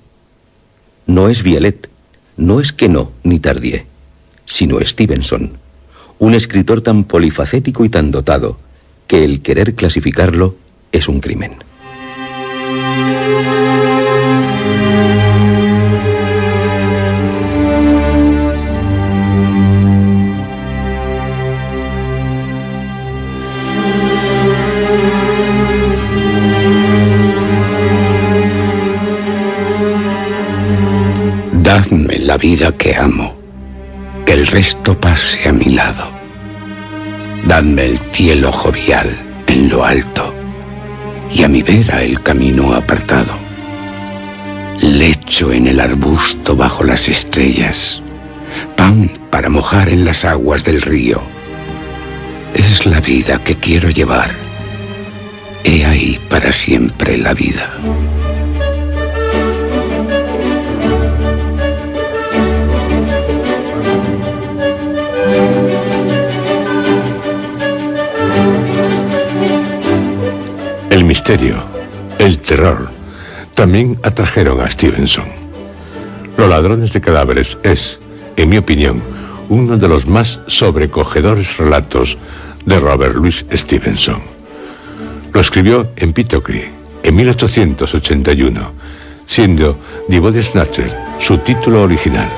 No 1.06 1.30
es 1.30 1.42
Violet, 1.42 1.88
no 2.36 2.60
es 2.60 2.72
que 2.72 2.90
no, 2.90 3.12
ni 3.22 3.38
Tardier, 3.38 3.86
sino 4.44 4.78
Stevenson, 4.80 5.56
un 6.18 6.34
escritor 6.34 6.82
tan 6.82 7.04
polifacético 7.04 7.84
y 7.84 7.88
tan 7.88 8.10
dotado 8.10 8.58
que 9.06 9.24
el 9.24 9.40
querer 9.40 9.74
clasificarlo 9.74 10.56
es 10.92 11.08
un 11.08 11.20
crimen. 11.20 11.63
La 32.08 32.36
vida 32.36 32.70
que 32.72 32.94
amo, 32.94 33.34
que 34.26 34.32
el 34.32 34.46
resto 34.46 34.98
pase 35.00 35.48
a 35.48 35.52
mi 35.52 35.66
lado. 35.66 36.10
Dadme 37.46 37.86
el 37.86 37.98
cielo 37.98 38.52
jovial 38.52 39.08
en 39.46 39.68
lo 39.68 39.84
alto 39.84 40.34
y 41.32 41.42
a 41.42 41.48
mi 41.48 41.62
vera 41.62 42.02
el 42.02 42.22
camino 42.22 42.74
apartado. 42.74 43.34
Lecho 44.80 45.52
en 45.52 45.66
el 45.66 45.80
arbusto 45.80 46.54
bajo 46.54 46.84
las 46.84 47.08
estrellas, 47.08 48.02
pan 48.76 49.10
para 49.30 49.48
mojar 49.48 49.88
en 49.88 50.04
las 50.04 50.24
aguas 50.24 50.62
del 50.62 50.82
río. 50.82 51.22
Es 52.54 52.84
la 52.84 53.00
vida 53.00 53.42
que 53.42 53.54
quiero 53.54 53.88
llevar. 53.88 54.30
He 55.64 55.84
ahí 55.86 56.20
para 56.28 56.52
siempre 56.52 57.16
la 57.16 57.32
vida. 57.32 57.70
El 70.94 71.02
misterio, 71.02 71.56
el 72.20 72.38
terror, 72.38 72.88
también 73.54 73.98
atrajeron 74.04 74.60
a 74.60 74.70
Stevenson. 74.70 75.24
Los 76.36 76.48
ladrones 76.48 76.92
de 76.92 77.00
cadáveres 77.00 77.58
es, 77.64 77.98
en 78.36 78.48
mi 78.48 78.58
opinión, 78.58 79.02
uno 79.48 79.76
de 79.76 79.88
los 79.88 80.06
más 80.06 80.38
sobrecogedores 80.46 81.56
relatos 81.56 82.16
de 82.64 82.78
Robert 82.78 83.16
Louis 83.16 83.44
Stevenson. 83.52 84.22
Lo 85.32 85.40
escribió 85.40 85.88
en 85.96 86.12
Pitocry 86.12 86.66
en 87.02 87.16
1881, 87.16 88.60
siendo 89.26 89.76
The 90.08 90.20
Body 90.20 90.44
Snatcher 90.44 90.96
su 91.18 91.38
título 91.38 91.82
original, 91.82 92.28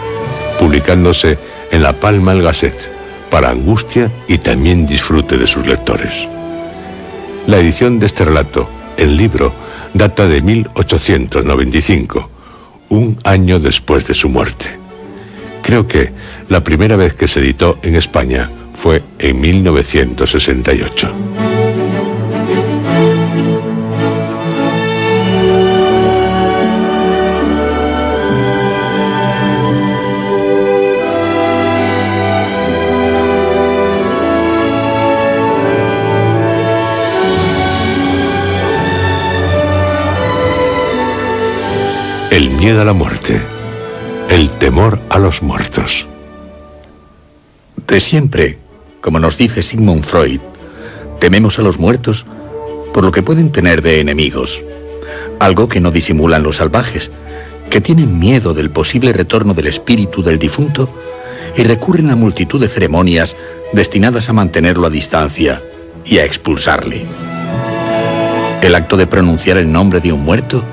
publicándose 0.59 1.37
en 1.73 1.83
la 1.83 1.93
Palma 1.93 2.33
el 2.33 2.41
Gazette 2.41 2.91
para 3.31 3.51
angustia 3.51 4.11
y 4.27 4.39
también 4.39 4.87
disfrute 4.87 5.37
de 5.37 5.47
sus 5.47 5.67
lectores. 5.67 6.27
La 7.47 7.59
edición 7.59 8.01
de 8.01 8.07
este 8.07 8.25
relato, 8.25 8.69
el 8.97 9.17
libro, 9.17 9.53
data 9.95 10.27
de 10.27 10.43
1895, 10.43 12.29
un 12.89 13.17
año 13.23 13.61
después 13.61 14.05
de 14.07 14.15
su 14.15 14.29
muerte. 14.29 14.67
Creo 15.63 15.87
que 15.87 16.11
la 16.49 16.65
primera 16.65 16.97
vez 16.97 17.15
que 17.15 17.29
se 17.29 17.39
editó 17.39 17.79
en 17.83 17.95
España 17.95 18.51
fue 18.75 19.03
en 19.21 19.41
1968. 19.41 21.56
Miedo 42.67 42.83
a 42.83 42.85
la 42.85 42.95
muerte, 42.95 43.41
el 44.29 44.51
temor 44.51 44.99
a 45.09 45.21
los 45.21 45.41
muertos. 45.41 46.05
De 47.87 48.01
siempre, 48.01 48.59
como 49.01 49.21
nos 49.21 49.39
dice 49.39 49.63
Sigmund 49.63 50.03
Freud, 50.03 50.41
tememos 51.21 51.61
a 51.61 51.63
los 51.63 51.79
muertos 51.79 52.27
por 52.93 53.05
lo 53.05 53.13
que 53.13 53.23
pueden 53.23 53.53
tener 53.53 53.83
de 53.83 54.01
enemigos, 54.01 54.65
algo 55.39 55.69
que 55.69 55.79
no 55.79 55.93
disimulan 55.93 56.43
los 56.43 56.57
salvajes, 56.57 57.13
que 57.71 57.81
tienen 57.81 58.19
miedo 58.19 58.53
del 58.53 58.71
posible 58.71 59.13
retorno 59.13 59.55
del 59.55 59.69
espíritu 59.69 60.25
del 60.25 60.41
difunto 60.41 60.93
y 61.57 61.63
recurren 61.63 62.11
a 62.11 62.17
multitud 62.17 62.61
de 62.61 62.67
ceremonias 62.67 63.37
destinadas 63.75 64.29
a 64.29 64.33
mantenerlo 64.33 64.89
a 64.89 64.91
distancia 64.91 65.63
y 66.05 66.19
a 66.19 66.25
expulsarle. 66.25 67.07
El 68.61 68.75
acto 68.75 68.97
de 68.97 69.07
pronunciar 69.07 69.57
el 69.57 69.71
nombre 69.71 70.01
de 70.01 70.13
un 70.13 70.25
muerto 70.25 70.65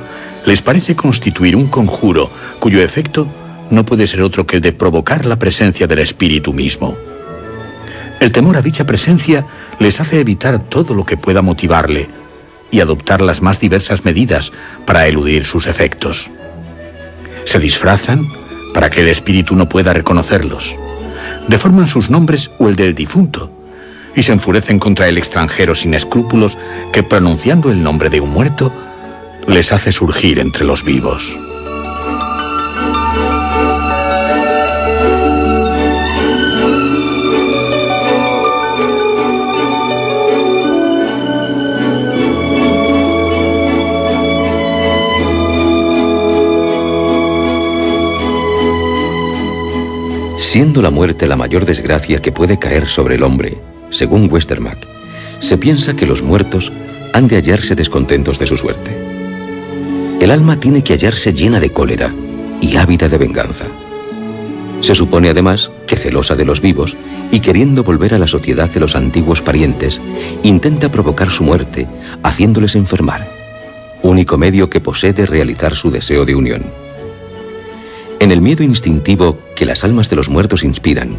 les 0.46 0.62
parece 0.62 0.96
constituir 0.96 1.56
un 1.56 1.68
conjuro 1.68 2.30
cuyo 2.60 2.82
efecto 2.82 3.28
no 3.70 3.86
puede 3.86 4.08
ser 4.08 4.22
otro 4.22 4.46
que 4.46 4.58
el 4.58 4.62
de 4.62 4.74
provocar 4.74 5.26
la 5.26 5.38
presencia 5.38 5.88
del 5.88 6.00
espíritu 6.00 6.54
mismo. 6.54 6.98
El 8.20 8.32
temor 8.32 8.58
a 8.58 8.62
dicha 8.62 8.86
presencia 8.86 9.46
les 9.80 10.00
hace 10.00 10.20
evitar 10.20 10.60
todo 10.60 10.94
lo 10.94 11.06
que 11.06 11.18
pueda 11.18 11.42
motivarle 11.42 12.10
y 12.72 12.80
adoptar 12.80 13.22
las 13.22 13.42
más 13.42 13.60
diversas 13.60 14.06
medidas 14.06 14.52
para 14.86 15.08
eludir 15.08 15.46
sus 15.46 15.68
efectos. 15.68 16.30
Se 17.46 17.60
disfrazan 17.60 18.26
para 18.74 18.90
que 18.90 19.02
el 19.02 19.08
espíritu 19.08 19.56
no 19.56 19.70
pueda 19.70 19.94
reconocerlos. 19.94 20.76
Deforman 21.48 21.88
sus 21.88 22.10
nombres 22.10 22.50
o 22.60 22.70
el 22.70 22.76
del 22.76 22.96
difunto 22.96 23.52
y 24.16 24.24
se 24.24 24.34
enfurecen 24.34 24.80
contra 24.80 25.08
el 25.08 25.18
extranjero 25.18 25.76
sin 25.76 25.94
escrúpulos 25.94 26.58
que 26.92 27.04
pronunciando 27.04 27.72
el 27.72 27.84
nombre 27.84 28.10
de 28.10 28.22
un 28.22 28.30
muerto 28.30 28.74
les 29.48 29.72
hace 29.72 29.92
surgir 29.92 30.40
entre 30.40 30.66
los 30.66 30.84
vivos. 30.84 31.36
Siendo 50.38 50.84
la 50.84 50.92
muerte 50.92 51.26
la 51.26 51.36
mayor 51.36 51.66
desgracia 51.66 52.22
que 52.22 52.32
puede 52.32 52.60
caer 52.60 52.88
sobre 52.88 53.16
el 53.16 53.24
hombre, 53.24 53.58
según 53.90 54.32
Westermack, 54.32 54.88
se 55.40 55.58
piensa 55.58 55.96
que 55.96 56.06
los 56.06 56.22
muertos 56.22 56.72
han 57.12 57.28
de 57.28 57.38
hallarse 57.38 57.76
descontentos 57.76 58.38
de 58.38 58.48
su 58.48 58.58
suerte. 58.58 59.13
El 60.24 60.32
alma 60.32 60.58
tiene 60.58 60.86
que 60.86 60.94
hallarse 60.94 61.34
llena 61.34 61.60
de 61.60 61.74
cólera 61.74 62.16
y 62.62 62.78
ávida 62.78 63.10
de 63.10 63.18
venganza. 63.18 63.66
Se 64.80 64.96
supone 64.96 65.28
además 65.28 65.70
que 65.86 65.98
celosa 65.98 66.34
de 66.36 66.46
los 66.46 66.62
vivos 66.62 66.96
y 67.30 67.42
queriendo 67.42 67.84
volver 67.84 68.14
a 68.14 68.18
la 68.18 68.30
sociedad 68.30 68.70
de 68.70 68.80
los 68.80 68.96
antiguos 68.96 69.42
parientes, 69.42 70.00
intenta 70.42 70.90
provocar 70.90 71.30
su 71.30 71.44
muerte, 71.44 71.90
haciéndoles 72.24 72.76
enfermar, 72.76 73.30
único 74.02 74.38
medio 74.38 74.70
que 74.70 74.80
posee 74.80 75.12
de 75.12 75.26
realizar 75.26 75.76
su 75.76 75.92
deseo 75.92 76.24
de 76.24 76.36
unión. 76.36 76.64
En 78.22 78.32
el 78.32 78.40
miedo 78.40 78.64
instintivo 78.64 79.40
que 79.58 79.66
las 79.66 79.84
almas 79.84 80.10
de 80.10 80.16
los 80.16 80.30
muertos 80.30 80.64
inspiran, 80.64 81.18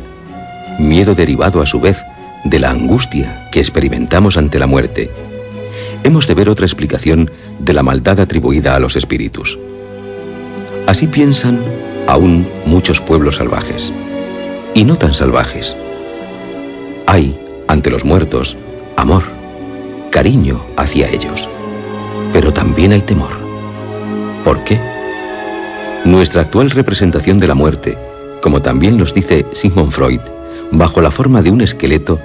miedo 0.79 1.15
derivado 1.15 1.61
a 1.61 1.67
su 1.67 1.79
vez 1.79 2.03
de 2.45 2.59
la 2.59 2.71
angustia 2.71 3.51
que 3.53 3.61
experimentamos 3.61 4.39
ante 4.39 4.59
la 4.59 4.67
muerte, 4.67 5.11
hemos 6.05 6.27
de 6.27 6.35
ver 6.35 6.49
otra 6.49 6.67
explicación 6.67 7.31
de 7.59 7.73
la 7.73 7.83
maldad 7.83 8.21
atribuida 8.21 8.77
a 8.77 8.79
los 8.79 8.95
espíritus. 8.95 9.59
Así 10.87 11.07
piensan 11.07 11.59
aún 12.07 12.47
muchos 12.67 13.01
pueblos 13.01 13.37
salvajes, 13.37 13.93
y 14.75 14.85
no 14.85 14.97
tan 14.97 15.15
salvajes. 15.15 15.77
Hay, 17.07 17.37
ante 17.67 17.91
los 17.91 18.05
muertos, 18.05 18.57
amor, 18.97 19.25
cariño 20.11 20.65
hacia 20.77 21.09
ellos, 21.09 21.49
pero 22.33 22.53
también 22.53 22.93
hay 22.93 23.01
temor. 23.01 23.33
¿Por 24.45 24.63
qué? 24.63 24.79
Nuestra 26.05 26.43
actual 26.43 26.71
representación 26.71 27.39
de 27.39 27.49
la 27.49 27.55
muerte, 27.55 27.97
como 28.43 28.61
también 28.61 28.99
nos 28.99 29.15
dice 29.15 29.47
Sigmund 29.53 29.93
Freud, 29.93 30.21
bajo 30.71 31.01
la 31.01 31.11
forma 31.11 31.41
de 31.41 31.51
un 31.51 31.63
esqueleto, 31.63 32.21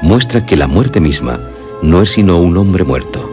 muestra 0.00 0.46
que 0.46 0.56
la 0.56 0.68
muerte 0.68 1.00
misma 1.00 1.40
no 1.82 2.02
es 2.02 2.10
sino 2.10 2.38
un 2.38 2.56
hombre 2.56 2.84
muerto. 2.84 3.30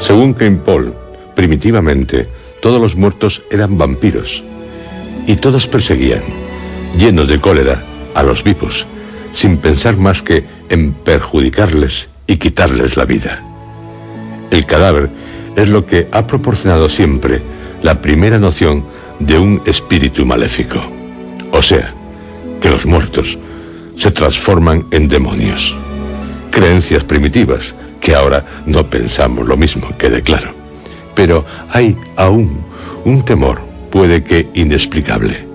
Según 0.00 0.32
Ken 0.32 0.58
Paul, 0.58 0.94
primitivamente 1.34 2.26
todos 2.62 2.80
los 2.80 2.96
muertos 2.96 3.42
eran 3.50 3.76
vampiros 3.76 4.42
y 5.28 5.36
todos 5.36 5.68
perseguían, 5.68 6.22
llenos 6.96 7.28
de 7.28 7.38
cólera, 7.38 7.84
a 8.14 8.22
los 8.22 8.42
vivos, 8.42 8.86
sin 9.30 9.58
pensar 9.58 9.98
más 9.98 10.22
que 10.22 10.44
en 10.70 10.94
perjudicarles 10.94 12.08
y 12.26 12.38
quitarles 12.38 12.96
la 12.96 13.04
vida. 13.04 13.44
El 14.50 14.64
cadáver 14.64 15.10
es 15.54 15.68
lo 15.68 15.84
que 15.84 16.08
ha 16.12 16.26
proporcionado 16.26 16.88
siempre 16.88 17.42
la 17.82 18.00
primera 18.00 18.38
noción 18.38 18.86
de 19.18 19.38
un 19.38 19.60
espíritu 19.66 20.24
maléfico. 20.24 20.80
O 21.52 21.60
sea, 21.60 21.92
que 22.62 22.70
los 22.70 22.86
muertos 22.86 23.38
se 23.96 24.10
transforman 24.10 24.86
en 24.92 25.08
demonios. 25.08 25.76
Creencias 26.50 27.04
primitivas 27.04 27.74
que 28.00 28.14
ahora 28.14 28.62
no 28.64 28.88
pensamos 28.88 29.46
lo 29.46 29.58
mismo, 29.58 29.94
quede 29.98 30.22
claro. 30.22 30.52
Pero 31.14 31.44
hay 31.70 31.94
aún 32.16 32.64
un 33.04 33.22
temor, 33.24 33.67
puede 33.90 34.24
que 34.24 34.48
inexplicable. 34.54 35.46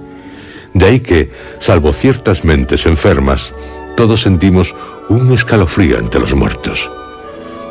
De 0.74 0.86
ahí 0.86 1.00
que, 1.00 1.32
salvo 1.60 1.94
ciertas 1.94 2.44
mentes 2.44 2.86
enfermas, 2.86 3.54
todos 3.96 4.22
sentimos 4.22 4.76
un 5.10 5.32
escalofrío 5.34 6.00
ante 6.00 6.20
los 6.20 6.34
muertos. 6.34 6.90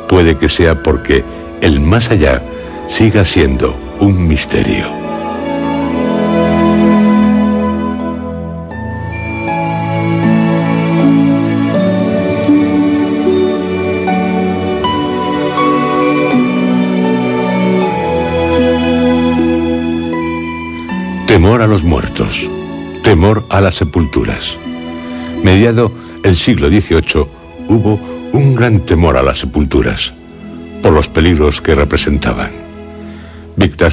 Puede 0.07 0.37
que 0.37 0.49
sea 0.49 0.81
porque 0.81 1.23
el 1.61 1.79
más 1.79 2.11
allá 2.11 2.41
siga 2.87 3.25
siendo 3.25 3.75
un 3.99 4.27
misterio. 4.27 5.02
Temor 21.33 21.63
a 21.63 21.67
los 21.67 21.83
muertos, 21.83 22.47
temor 23.01 23.43
a 23.49 23.59
las 23.59 23.73
sepulturas. 23.73 24.55
Mediado 25.43 25.91
el 26.21 26.35
siglo 26.35 26.67
XVIII 26.67 27.25
hubo 27.69 27.99
un 28.33 28.53
gran 28.53 28.81
temor 28.81 29.17
a 29.17 29.23
las 29.23 29.39
sepulturas, 29.39 30.13
por 30.83 30.93
los 30.93 31.07
peligros 31.07 31.59
que 31.59 31.73
representaban. 31.73 32.51
Victor 33.55 33.91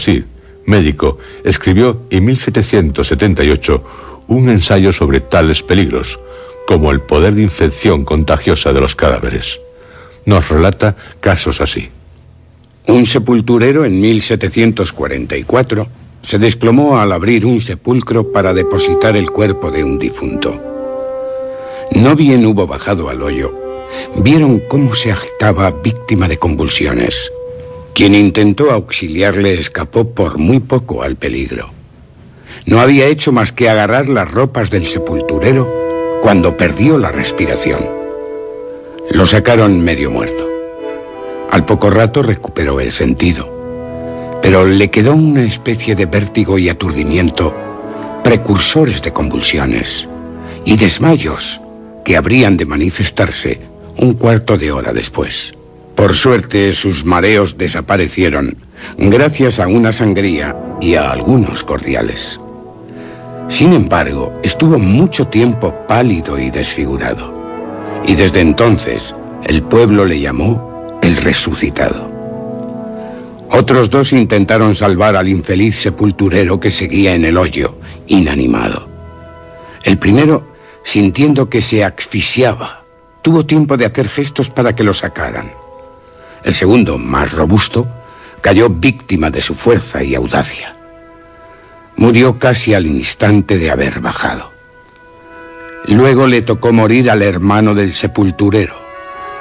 médico, 0.66 1.16
escribió 1.42 2.03
en 2.11 2.26
1778 2.26 3.85
un 4.29 4.50
ensayo 4.50 4.92
sobre 4.92 5.20
tales 5.20 5.62
peligros, 5.62 6.20
como 6.66 6.90
el 6.90 7.00
poder 7.00 7.35
de 7.37 7.40
infección 7.40 8.05
contagiosa 8.05 8.74
de 8.74 8.83
los 8.83 8.94
cadáveres. 8.94 9.59
Nos 10.26 10.50
relata 10.50 10.94
casos 11.20 11.62
así. 11.62 11.88
Un 12.87 13.07
sepulturero 13.07 13.87
en 13.87 13.98
1744 13.98 15.88
se 16.22 16.38
desplomó 16.38 16.98
al 16.98 17.12
abrir 17.12 17.46
un 17.46 17.61
sepulcro 17.61 18.33
para 18.33 18.52
depositar 18.52 19.16
el 19.16 19.30
cuerpo 19.30 19.70
de 19.70 19.85
un 19.85 19.98
difunto. 19.98 20.61
No 21.92 22.14
bien 22.14 22.46
hubo 22.46 22.66
bajado 22.66 23.09
al 23.09 23.22
hoyo, 23.22 23.52
vieron 24.16 24.61
cómo 24.68 24.94
se 24.94 25.12
agitaba 25.12 25.70
víctima 25.70 26.28
de 26.28 26.37
convulsiones. 26.37 27.33
Quien 27.94 28.14
intentó 28.14 28.70
auxiliarle 28.70 29.54
escapó 29.54 30.11
por 30.11 30.38
muy 30.38 30.61
poco 30.61 31.02
al 31.02 31.16
peligro. 31.16 31.70
No 32.66 32.80
había 32.80 33.06
hecho 33.06 33.33
más 33.33 33.52
que 33.52 33.68
agarrar 33.68 34.09
las 34.09 34.30
ropas 34.30 34.70
del 34.70 34.87
sepulturero 34.87 35.68
cuando 36.22 36.56
perdió 36.56 36.98
la 36.98 37.11
respiración. 37.11 37.80
Lo 39.11 39.26
sacaron 39.26 39.80
medio 39.80 40.11
muerto. 40.11 40.48
Al 41.50 41.64
poco 41.64 41.90
rato 41.90 42.22
recuperó 42.22 42.78
el 42.78 42.92
sentido 42.92 43.60
pero 44.42 44.66
le 44.66 44.90
quedó 44.90 45.14
una 45.14 45.44
especie 45.44 45.94
de 45.94 46.07
vértigo 46.07 46.59
y 46.59 46.68
aturdimiento, 46.68 47.55
precursores 48.24 49.03
de 49.03 49.12
convulsiones 49.12 50.09
y 50.64 50.76
desmayos 50.76 51.61
que 52.05 52.16
habrían 52.16 52.57
de 52.57 52.66
manifestarse 52.66 53.61
un 53.96 54.14
cuarto 54.14 54.57
de 54.57 54.72
hora 54.72 54.92
después. 54.92 55.55
Por 55.94 56.14
suerte, 56.14 56.72
sus 56.72 57.05
mareos 57.05 57.59
desaparecieron 57.59 58.57
gracias 58.96 59.61
a 59.61 59.68
una 59.68 59.92
sangría 59.92 60.57
y 60.81 60.94
a 60.94 61.11
algunos 61.11 61.62
cordiales. 61.62 62.40
Sin 63.48 63.72
embargo, 63.72 64.33
estuvo 64.42 64.79
mucho 64.79 65.26
tiempo 65.26 65.74
pálido 65.87 66.38
y 66.38 66.50
desfigurado. 66.50 67.35
Y 68.07 68.14
desde 68.14 68.40
entonces, 68.40 69.14
el 69.44 69.62
pueblo 69.62 70.05
le 70.05 70.20
llamó 70.20 70.98
el 71.03 71.16
resucitado. 71.16 72.10
Otros 73.53 73.91
dos 73.91 74.13
intentaron 74.13 74.77
salvar 74.77 75.17
al 75.17 75.29
infeliz 75.29 75.77
sepulturero 75.77 76.61
que 76.61 76.71
seguía 76.71 77.15
en 77.15 77.25
el 77.25 77.37
hoyo, 77.37 77.77
inanimado. 78.07 78.89
El 79.83 79.99
primero, 79.99 80.47
sintiendo 80.85 81.51
que 81.51 81.61
se 81.61 81.83
asfixiaba, 81.83 82.85
tuvo 83.23 83.45
tiempo 83.45 83.77
de 83.77 83.87
hacer 83.87 84.09
gestos 84.09 84.51
para 84.51 84.75
que 84.75 84.85
lo 84.85 84.95
sacaran. 84.95 85.53
El 86.45 86.55
segundo, 86.55 86.97
más 86.97 87.33
robusto, 87.33 87.89
cayó 88.41 88.71
víctima 88.71 89.31
de 89.31 89.41
su 89.41 89.55
fuerza 89.55 90.03
y 90.03 90.15
audacia. 90.15 90.77
Murió 91.97 92.39
casi 92.39 92.73
al 92.73 92.87
instante 92.87 93.59
de 93.59 93.71
haber 93.71 94.01
bajado. 94.01 94.53
Luego 95.87 96.29
le 96.29 96.43
tocó 96.43 96.73
morir 96.73 97.11
al 97.11 97.23
hermano 97.23 97.75
del 97.75 97.95
sepulturero, 97.95 98.75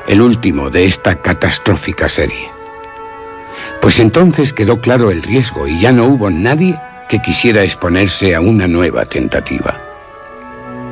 el 0.08 0.22
último 0.22 0.72
de 0.72 0.86
esta 0.86 1.22
catastrófica 1.22 2.10
serie. 2.10 2.59
Pues 3.82 4.00
entonces 4.00 4.54
quedó 4.54 4.82
claro 4.82 5.10
el 5.10 5.24
riesgo 5.24 5.68
y 5.68 5.80
ya 5.80 5.92
no 5.92 6.06
hubo 6.06 6.30
nadie 6.30 6.80
que 7.08 7.22
quisiera 7.22 7.64
exponerse 7.64 8.36
a 8.36 8.42
una 8.42 8.68
nueva 8.68 9.06
tentativa. 9.06 9.80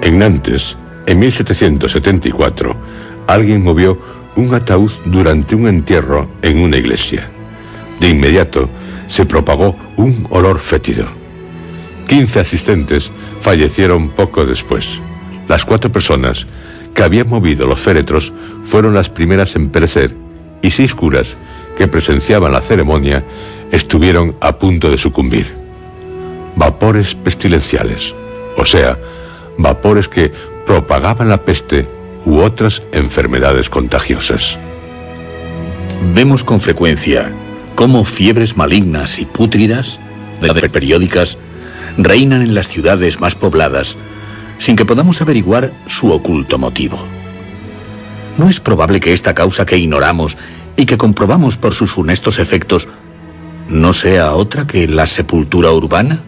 En 0.02 0.20
Nantes, 0.20 0.76
en 1.06 1.20
1774, 1.20 2.76
alguien 3.28 3.64
movió 3.64 3.98
un 4.36 4.54
ataúd 4.54 4.92
durante 5.06 5.56
un 5.56 5.68
entierro 5.68 6.30
en 6.42 6.60
una 6.60 6.78
iglesia. 6.78 7.30
De 8.00 8.10
inmediato 8.10 8.70
se 9.08 9.26
propagó 9.26 9.76
un 9.98 10.28
olor 10.30 10.60
fétido. 10.60 11.08
Quince 12.08 12.40
asistentes 12.40 13.12
fallecieron 13.42 14.10
poco 14.10 14.46
después. 14.46 15.00
Las 15.48 15.66
cuatro 15.66 15.92
personas 15.92 16.48
que 16.94 17.04
habían 17.04 17.30
movido 17.30 17.68
los 17.68 17.80
féretros 17.80 18.34
fueron 18.64 18.94
las 18.94 19.10
primeras 19.10 19.56
en 19.56 19.70
perecer 19.70 20.16
y 20.62 20.72
seis 20.72 20.96
curas 20.96 21.38
que 21.78 21.88
presenciaban 21.88 22.52
la 22.52 22.62
ceremonia 22.62 23.24
estuvieron 23.72 24.36
a 24.40 24.58
punto 24.58 24.90
de 24.90 24.98
sucumbir. 24.98 25.54
Vapores 26.56 27.16
pestilenciales, 27.16 28.16
o 28.58 28.66
sea, 28.66 28.98
vapores 29.58 30.08
que 30.08 30.32
propagaban 30.66 31.30
la 31.30 31.44
peste 31.44 31.88
u 32.26 32.40
otras 32.40 32.82
enfermedades 32.92 33.70
contagiosas. 33.70 34.58
Vemos 36.14 36.44
con 36.44 36.60
frecuencia 36.60 37.32
cómo 37.76 38.04
fiebres 38.04 38.58
malignas 38.58 39.20
y 39.20 39.26
pútridas, 39.26 40.00
de 40.42 40.70
periódicas, 40.70 41.38
reinan 41.98 42.42
en 42.42 42.56
las 42.56 42.68
ciudades 42.68 43.20
más 43.20 43.36
pobladas 43.36 43.98
sin 44.60 44.76
que 44.76 44.86
podamos 44.86 45.22
averiguar 45.22 45.72
su 45.88 46.12
oculto 46.12 46.58
motivo. 46.58 47.00
¿No 48.38 48.50
es 48.50 48.60
probable 48.60 49.00
que 49.00 49.14
esta 49.14 49.34
causa 49.34 49.66
que 49.66 49.78
ignoramos 49.78 50.38
y 50.78 50.86
que 50.86 50.98
comprobamos 50.98 51.58
por 51.58 51.74
sus 51.74 51.92
funestos 51.92 52.40
efectos 52.40 52.88
no 53.68 53.92
sea 53.92 54.34
otra 54.34 54.66
que 54.66 54.88
la 54.88 55.06
sepultura 55.06 55.72
urbana? 55.72 56.22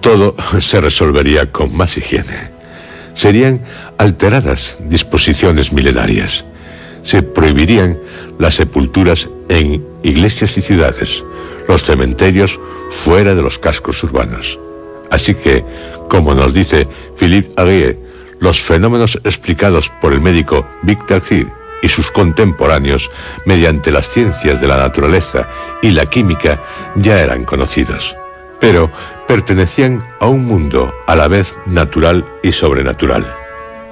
Todo 0.00 0.34
se 0.60 0.80
resolvería 0.80 1.52
con 1.52 1.76
más 1.76 1.96
higiene 1.96 2.52
serían 3.14 3.62
alteradas 3.98 4.76
disposiciones 4.88 5.72
milenarias. 5.72 6.44
Se 7.02 7.22
prohibirían 7.22 7.98
las 8.38 8.54
sepulturas 8.54 9.28
en 9.48 9.84
iglesias 10.02 10.56
y 10.56 10.62
ciudades, 10.62 11.24
los 11.68 11.84
cementerios 11.84 12.58
fuera 12.90 13.34
de 13.34 13.42
los 13.42 13.58
cascos 13.58 14.02
urbanos. 14.04 14.58
Así 15.10 15.34
que, 15.34 15.64
como 16.08 16.34
nos 16.34 16.54
dice 16.54 16.88
Philippe 17.16 17.52
Aguirre, 17.60 17.98
los 18.40 18.60
fenómenos 18.60 19.18
explicados 19.24 19.90
por 20.00 20.12
el 20.12 20.20
médico 20.20 20.66
Victor 20.82 21.20
Cyr 21.20 21.61
y 21.82 21.88
sus 21.88 22.10
contemporáneos 22.10 23.10
mediante 23.44 23.90
las 23.90 24.08
ciencias 24.08 24.60
de 24.60 24.68
la 24.68 24.78
naturaleza 24.78 25.48
y 25.82 25.90
la 25.90 26.06
química 26.06 26.62
ya 26.96 27.20
eran 27.20 27.44
conocidos 27.44 28.16
pero 28.62 28.92
pertenecían 29.26 30.04
a 30.20 30.28
un 30.28 30.44
mundo 30.46 30.94
a 31.08 31.16
la 31.16 31.26
vez 31.26 31.58
natural 31.66 32.24
y 32.44 32.52
sobrenatural, 32.52 33.34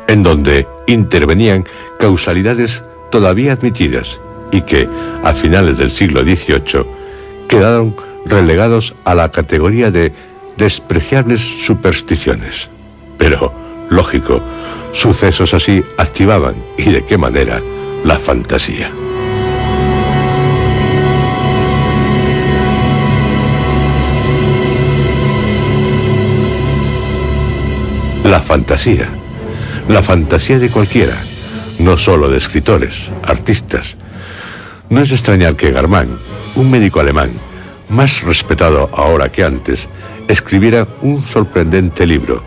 en 0.06 0.22
donde 0.22 0.64
intervenían 0.86 1.64
causalidades 1.98 2.84
todavía 3.10 3.54
admitidas 3.54 4.20
y 4.52 4.62
que, 4.62 4.88
a 5.24 5.32
finales 5.34 5.76
del 5.76 5.90
siglo 5.90 6.20
XVIII, 6.20 6.86
quedaron 7.48 7.96
relegados 8.26 8.94
a 9.04 9.16
la 9.16 9.32
categoría 9.32 9.90
de 9.90 10.12
despreciables 10.56 11.40
supersticiones. 11.40 12.70
Pero, 13.18 13.52
lógico, 13.88 14.40
sucesos 14.92 15.52
así 15.52 15.82
activaban, 15.98 16.54
y 16.78 16.92
de 16.92 17.04
qué 17.04 17.18
manera, 17.18 17.60
la 18.04 18.18
fantasía. 18.18 18.90
la 28.30 28.40
fantasía. 28.40 29.08
La 29.88 30.02
fantasía 30.02 30.60
de 30.60 30.70
cualquiera, 30.70 31.20
no 31.80 31.96
solo 31.96 32.28
de 32.28 32.36
escritores, 32.36 33.10
artistas. 33.24 33.96
No 34.88 35.00
es 35.00 35.10
extrañar 35.10 35.56
que 35.56 35.72
Garmán, 35.72 36.16
un 36.54 36.70
médico 36.70 37.00
alemán, 37.00 37.32
más 37.88 38.22
respetado 38.22 38.88
ahora 38.92 39.32
que 39.32 39.42
antes, 39.42 39.88
escribiera 40.28 40.86
un 41.02 41.20
sorprendente 41.20 42.06
libro, 42.06 42.42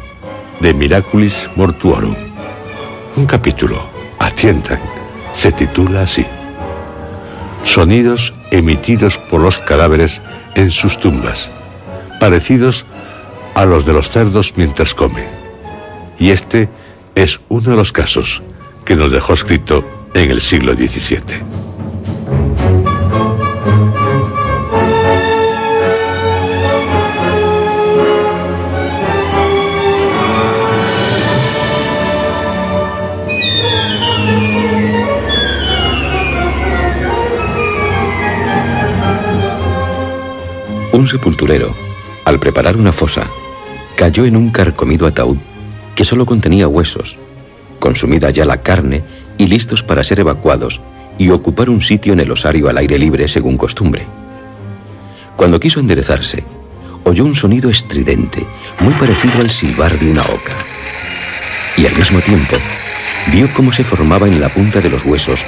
De 0.61 0.73
Miraculis 0.73 1.49
Mortuorum. 1.57 2.15
Un 3.17 3.25
capítulo, 3.25 3.85
atiendan, 4.19 4.79
se 5.33 5.51
titula 5.51 6.03
así. 6.03 6.25
Sonidos 7.63 8.33
emitidos 8.51 9.17
por 9.17 9.41
los 9.41 9.57
cadáveres 9.59 10.21
en 10.55 10.69
sus 10.69 10.99
tumbas, 10.99 11.49
parecidos 12.19 12.85
a 13.55 13.65
los 13.65 13.85
de 13.85 13.93
los 13.93 14.09
cerdos 14.09 14.53
mientras 14.55 14.93
comen. 14.93 15.25
Y 16.19 16.31
este 16.31 16.69
es 17.15 17.39
uno 17.49 17.71
de 17.71 17.75
los 17.75 17.91
casos 17.91 18.41
que 18.85 18.95
nos 18.95 19.11
dejó 19.11 19.33
escrito 19.33 19.83
en 20.13 20.31
el 20.31 20.41
siglo 20.41 20.73
XVII. 20.73 21.62
Un 40.93 41.07
sepulturero, 41.07 41.73
al 42.23 42.39
preparar 42.39 42.77
una 42.77 42.91
fosa, 42.91 43.23
cayó 43.95 44.25
en 44.25 44.37
un 44.37 44.51
carcomido 44.51 45.07
ataúd 45.07 45.37
que 45.95 46.05
solo 46.05 46.23
contenía 46.23 46.67
huesos, 46.67 47.17
consumida 47.79 48.29
ya 48.29 48.45
la 48.45 48.61
carne 48.61 49.03
y 49.39 49.47
listos 49.47 49.81
para 49.81 50.03
ser 50.03 50.19
evacuados 50.19 50.81
y 51.17 51.31
ocupar 51.31 51.71
un 51.71 51.81
sitio 51.81 52.13
en 52.13 52.19
el 52.19 52.31
osario 52.31 52.69
al 52.69 52.77
aire 52.77 52.99
libre 52.99 53.27
según 53.27 53.57
costumbre. 53.57 54.05
Cuando 55.35 55.59
quiso 55.59 55.79
enderezarse, 55.79 56.43
oyó 57.05 57.25
un 57.25 57.33
sonido 57.33 57.71
estridente, 57.71 58.45
muy 58.79 58.93
parecido 58.93 59.39
al 59.39 59.49
silbar 59.49 59.97
de 59.97 60.11
una 60.11 60.21
oca. 60.21 60.53
Y 61.75 61.87
al 61.87 61.95
mismo 61.95 62.21
tiempo, 62.21 62.55
vio 63.31 63.51
cómo 63.55 63.73
se 63.73 63.83
formaba 63.83 64.27
en 64.27 64.39
la 64.39 64.53
punta 64.53 64.79
de 64.79 64.91
los 64.91 65.03
huesos 65.05 65.43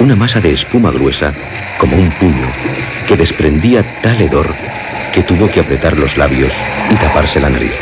una 0.00 0.16
masa 0.16 0.40
de 0.40 0.50
espuma 0.50 0.90
gruesa, 0.90 1.32
como 1.78 1.96
un 1.96 2.10
puño, 2.18 2.52
que 3.06 3.16
desprendía 3.16 4.00
tal 4.02 4.20
hedor 4.20 4.52
tuvo 5.22 5.50
que 5.50 5.60
apretar 5.60 5.96
los 5.96 6.16
labios 6.16 6.54
y 6.90 6.94
taparse 6.94 7.40
la 7.40 7.50
nariz. 7.50 7.78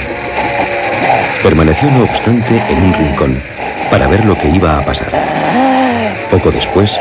Permaneció 1.43 1.91
no 1.91 2.05
obstante 2.05 2.63
en 2.69 2.83
un 2.83 2.95
rincón 2.95 3.43
para 3.91 4.07
ver 4.09 4.25
lo 4.25 4.37
que 4.37 4.49
iba 4.49 4.79
a 4.79 4.85
pasar. 4.85 5.11
Poco 6.31 6.51
después, 6.51 6.99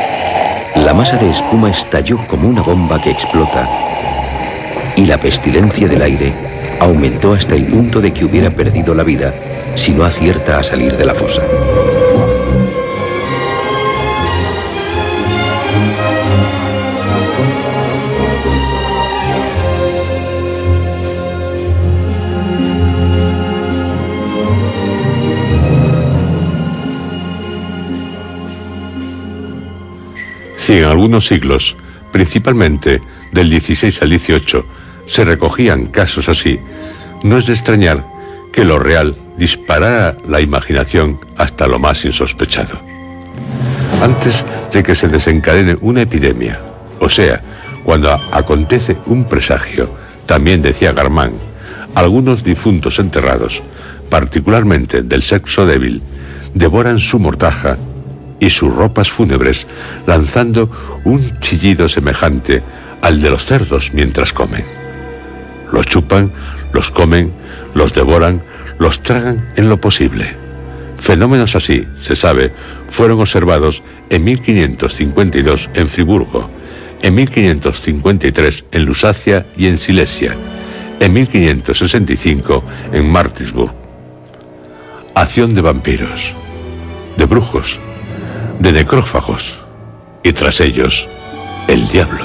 la 0.74 0.94
masa 0.94 1.16
de 1.16 1.30
espuma 1.30 1.70
estalló 1.70 2.26
como 2.28 2.48
una 2.48 2.62
bomba 2.62 3.00
que 3.00 3.10
explota 3.10 3.68
y 4.94 5.06
la 5.06 5.18
pestilencia 5.18 5.88
del 5.88 6.02
aire 6.02 6.32
aumentó 6.80 7.34
hasta 7.34 7.54
el 7.54 7.66
punto 7.66 8.00
de 8.00 8.12
que 8.12 8.24
hubiera 8.24 8.50
perdido 8.50 8.94
la 8.94 9.02
vida 9.02 9.34
si 9.74 9.92
no 9.92 10.04
acierta 10.04 10.58
a 10.58 10.62
salir 10.62 10.96
de 10.96 11.04
la 11.04 11.14
fosa. 11.14 11.42
Si 30.66 30.72
en 30.72 30.86
algunos 30.86 31.26
siglos, 31.26 31.76
principalmente 32.10 33.00
del 33.30 33.48
16 33.50 34.02
al 34.02 34.10
18, 34.10 34.66
se 35.06 35.24
recogían 35.24 35.86
casos 35.86 36.28
así, 36.28 36.58
no 37.22 37.38
es 37.38 37.46
de 37.46 37.52
extrañar 37.52 38.04
que 38.52 38.64
lo 38.64 38.80
real 38.80 39.16
disparara 39.38 40.16
la 40.26 40.40
imaginación 40.40 41.20
hasta 41.36 41.68
lo 41.68 41.78
más 41.78 42.04
insospechado. 42.04 42.80
Antes 44.02 44.44
de 44.72 44.82
que 44.82 44.96
se 44.96 45.06
desencadene 45.06 45.78
una 45.82 46.02
epidemia, 46.02 46.60
o 46.98 47.08
sea, 47.08 47.40
cuando 47.84 48.10
acontece 48.32 48.96
un 49.06 49.22
presagio, 49.26 49.88
también 50.26 50.62
decía 50.62 50.92
Garmán, 50.92 51.30
algunos 51.94 52.42
difuntos 52.42 52.98
enterrados, 52.98 53.62
particularmente 54.10 55.02
del 55.02 55.22
sexo 55.22 55.64
débil, 55.64 56.02
devoran 56.54 56.98
su 56.98 57.20
mortaja 57.20 57.76
y 58.40 58.50
sus 58.50 58.74
ropas 58.74 59.10
fúnebres, 59.10 59.66
lanzando 60.06 60.70
un 61.04 61.20
chillido 61.40 61.88
semejante 61.88 62.62
al 63.00 63.20
de 63.20 63.30
los 63.30 63.46
cerdos 63.46 63.92
mientras 63.92 64.32
comen. 64.32 64.64
Los 65.72 65.86
chupan, 65.86 66.32
los 66.72 66.90
comen, 66.90 67.32
los 67.74 67.94
devoran, 67.94 68.42
los 68.78 69.02
tragan 69.02 69.52
en 69.56 69.68
lo 69.68 69.80
posible. 69.80 70.34
Fenómenos 70.98 71.56
así, 71.56 71.86
se 71.98 72.16
sabe, 72.16 72.52
fueron 72.88 73.20
observados 73.20 73.82
en 74.10 74.24
1552 74.24 75.70
en 75.74 75.88
Friburgo, 75.88 76.50
en 77.02 77.14
1553 77.14 78.64
en 78.72 78.84
Lusacia 78.84 79.46
y 79.56 79.66
en 79.66 79.78
Silesia, 79.78 80.34
en 81.00 81.12
1565 81.12 82.64
en 82.92 83.10
Martinsburg. 83.10 83.74
Acción 85.14 85.54
de 85.54 85.60
vampiros, 85.60 86.34
de 87.16 87.24
brujos, 87.24 87.80
de 88.58 88.72
necrófagos 88.72 89.58
y 90.22 90.32
tras 90.32 90.60
ellos 90.60 91.08
el 91.68 91.86
diablo. 91.88 92.24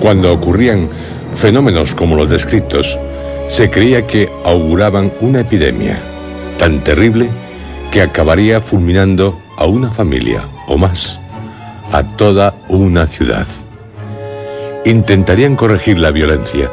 Cuando 0.00 0.32
ocurrían 0.32 0.90
fenómenos 1.36 1.94
como 1.94 2.16
los 2.16 2.28
descritos, 2.28 2.98
se 3.52 3.68
creía 3.68 4.06
que 4.06 4.30
auguraban 4.44 5.12
una 5.20 5.40
epidemia 5.40 5.98
tan 6.56 6.82
terrible 6.82 7.28
que 7.90 8.00
acabaría 8.00 8.62
fulminando 8.62 9.38
a 9.58 9.66
una 9.66 9.90
familia 9.90 10.48
o 10.68 10.78
más, 10.78 11.20
a 11.92 12.02
toda 12.02 12.54
una 12.70 13.06
ciudad. 13.06 13.46
Intentarían 14.86 15.54
corregir 15.54 15.98
la 15.98 16.10
violencia 16.10 16.70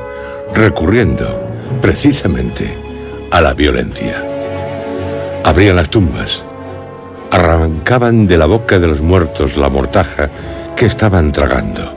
recurriendo 0.53 1.41
precisamente 1.81 2.73
a 3.29 3.41
la 3.41 3.53
violencia. 3.53 4.23
Abrían 5.43 5.75
las 5.75 5.89
tumbas, 5.89 6.41
arrancaban 7.29 8.25
de 8.25 8.37
la 8.37 8.45
boca 8.45 8.79
de 8.79 8.87
los 8.87 9.01
muertos 9.01 9.57
la 9.57 9.67
mortaja 9.67 10.29
que 10.77 10.85
estaban 10.85 11.33
tragando 11.33 11.91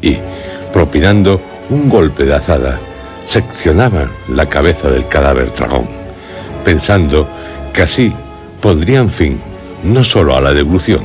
y, 0.00 0.16
propinando 0.72 1.38
un 1.68 1.90
golpe 1.90 2.24
de 2.24 2.34
azada, 2.34 2.78
seccionaban 3.24 4.10
la 4.28 4.48
cabeza 4.48 4.90
del 4.90 5.06
cadáver 5.08 5.54
dragón, 5.54 5.86
pensando 6.64 7.28
que 7.72 7.82
así 7.82 8.12
pondrían 8.60 9.10
fin 9.10 9.40
no 9.82 10.04
solo 10.04 10.36
a 10.36 10.40
la 10.40 10.52
devolución, 10.52 11.02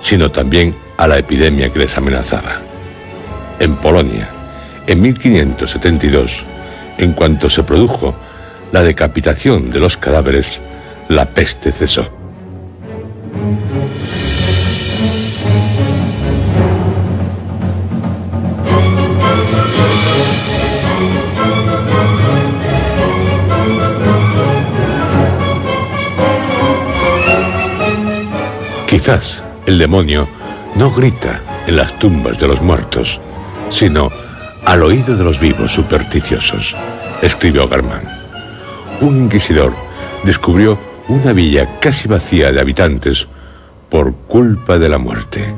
sino 0.00 0.30
también 0.30 0.74
a 0.96 1.06
la 1.06 1.18
epidemia 1.18 1.70
que 1.70 1.80
les 1.80 1.96
amenazaba. 1.96 2.60
En 3.58 3.76
Polonia, 3.76 4.28
en 4.86 5.00
1572, 5.00 6.44
en 6.98 7.12
cuanto 7.12 7.48
se 7.48 7.62
produjo 7.62 8.14
la 8.72 8.82
decapitación 8.82 9.70
de 9.70 9.80
los 9.80 9.96
cadáveres, 9.96 10.60
la 11.08 11.26
peste 11.26 11.72
cesó. 11.72 12.08
Quizás 29.00 29.42
el 29.64 29.78
demonio 29.78 30.28
no 30.76 30.90
grita 30.90 31.40
en 31.66 31.76
las 31.76 31.98
tumbas 31.98 32.38
de 32.38 32.46
los 32.46 32.60
muertos, 32.60 33.18
sino 33.70 34.10
al 34.66 34.82
oído 34.82 35.16
de 35.16 35.24
los 35.24 35.40
vivos 35.40 35.72
supersticiosos, 35.72 36.76
escribió 37.22 37.66
Garman. 37.66 38.02
Un 39.00 39.22
inquisidor 39.22 39.72
descubrió 40.22 40.78
una 41.08 41.32
villa 41.32 41.80
casi 41.80 42.08
vacía 42.08 42.52
de 42.52 42.60
habitantes 42.60 43.26
por 43.88 44.12
culpa 44.12 44.76
de 44.78 44.90
la 44.90 44.98
muerte. 44.98 45.54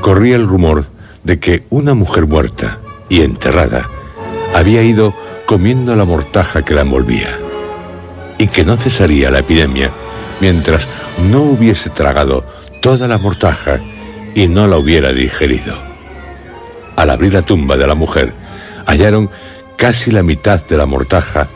Corría 0.00 0.36
el 0.36 0.48
rumor 0.48 0.86
de 1.24 1.38
que 1.38 1.64
una 1.68 1.92
mujer 1.92 2.26
muerta 2.26 2.78
y 3.10 3.20
enterrada 3.20 3.90
había 4.54 4.82
ido 4.82 5.12
comiendo 5.44 5.94
la 5.94 6.06
mortaja 6.06 6.64
que 6.64 6.72
la 6.72 6.80
envolvía 6.80 7.38
y 8.38 8.46
que 8.46 8.64
no 8.64 8.78
cesaría 8.78 9.30
la 9.30 9.40
epidemia 9.40 9.92
mientras 10.40 10.86
no 11.30 11.42
hubiese 11.42 11.90
tragado 11.90 12.44
toda 12.80 13.08
la 13.08 13.18
mortaja 13.18 13.80
y 14.34 14.46
no 14.46 14.66
la 14.66 14.78
hubiera 14.78 15.12
digerido. 15.12 15.76
Al 16.96 17.10
abrir 17.10 17.34
la 17.34 17.42
tumba 17.42 17.76
de 17.76 17.86
la 17.86 17.94
mujer, 17.94 18.32
hallaron 18.86 19.30
casi 19.76 20.10
la 20.10 20.22
mitad 20.22 20.64
de 20.66 20.76
la 20.76 20.86
mortaja 20.86 21.48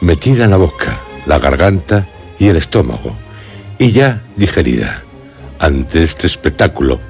metida 0.00 0.44
en 0.44 0.50
la 0.50 0.56
boca, 0.56 0.98
la 1.26 1.38
garganta 1.38 2.06
y 2.38 2.48
el 2.48 2.56
estómago, 2.56 3.16
y 3.78 3.92
ya 3.92 4.22
digerida. 4.36 5.02
Ante 5.58 6.02
este 6.02 6.26
espectáculo, 6.26 7.00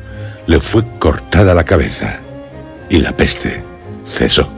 le 0.46 0.60
fue 0.60 0.82
cortada 0.98 1.54
la 1.54 1.64
cabeza 1.64 2.20
y 2.88 2.98
la 2.98 3.14
peste 3.16 3.62
cesó. 4.06 4.48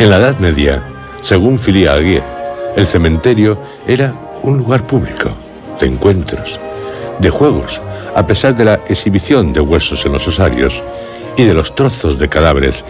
En 0.00 0.08
la 0.08 0.16
Edad 0.16 0.38
Media, 0.38 0.82
según 1.20 1.58
Filia 1.58 1.92
Aguirre, 1.92 2.24
el 2.74 2.86
cementerio 2.86 3.58
era 3.86 4.14
un 4.42 4.56
lugar 4.56 4.86
público, 4.86 5.30
de 5.78 5.88
encuentros, 5.88 6.58
de 7.18 7.28
juegos, 7.28 7.78
a 8.16 8.26
pesar 8.26 8.56
de 8.56 8.64
la 8.64 8.80
exhibición 8.88 9.52
de 9.52 9.60
huesos 9.60 10.06
en 10.06 10.14
los 10.14 10.26
osarios 10.26 10.82
y 11.36 11.44
de 11.44 11.52
los 11.52 11.74
trozos 11.74 12.18
de 12.18 12.30
cadáveres 12.30 12.82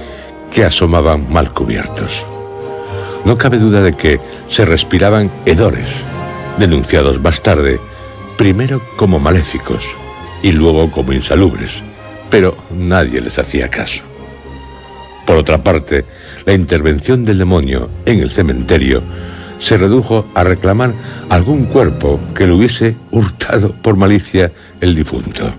que 0.52 0.62
asomaban 0.62 1.28
mal 1.32 1.52
cubiertos. 1.52 2.24
No 3.24 3.36
cabe 3.36 3.58
duda 3.58 3.82
de 3.82 3.96
que 3.96 4.20
se 4.46 4.64
respiraban 4.64 5.32
hedores, 5.46 5.88
denunciados 6.58 7.20
más 7.20 7.42
tarde, 7.42 7.80
primero 8.38 8.80
como 8.94 9.18
maléficos 9.18 9.84
y 10.44 10.52
luego 10.52 10.88
como 10.92 11.12
insalubres, 11.12 11.82
pero 12.30 12.56
nadie 12.70 13.20
les 13.20 13.36
hacía 13.36 13.68
caso. 13.68 14.04
Por 15.26 15.38
otra 15.38 15.58
parte, 15.58 16.04
la 16.46 16.54
intervención 16.54 17.24
del 17.24 17.38
demonio 17.38 17.88
en 18.06 18.20
el 18.20 18.30
cementerio 18.30 19.02
se 19.58 19.76
redujo 19.76 20.26
a 20.34 20.42
reclamar 20.42 20.92
algún 21.28 21.66
cuerpo 21.66 22.18
que 22.34 22.46
le 22.46 22.52
hubiese 22.52 22.96
hurtado 23.10 23.72
por 23.82 23.96
malicia 23.96 24.50
el 24.80 24.94
difunto. 24.94 25.52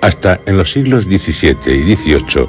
Hasta 0.00 0.40
en 0.46 0.56
los 0.56 0.72
siglos 0.72 1.04
XVII 1.04 1.74
y 1.74 1.96
XVIII, 1.96 2.46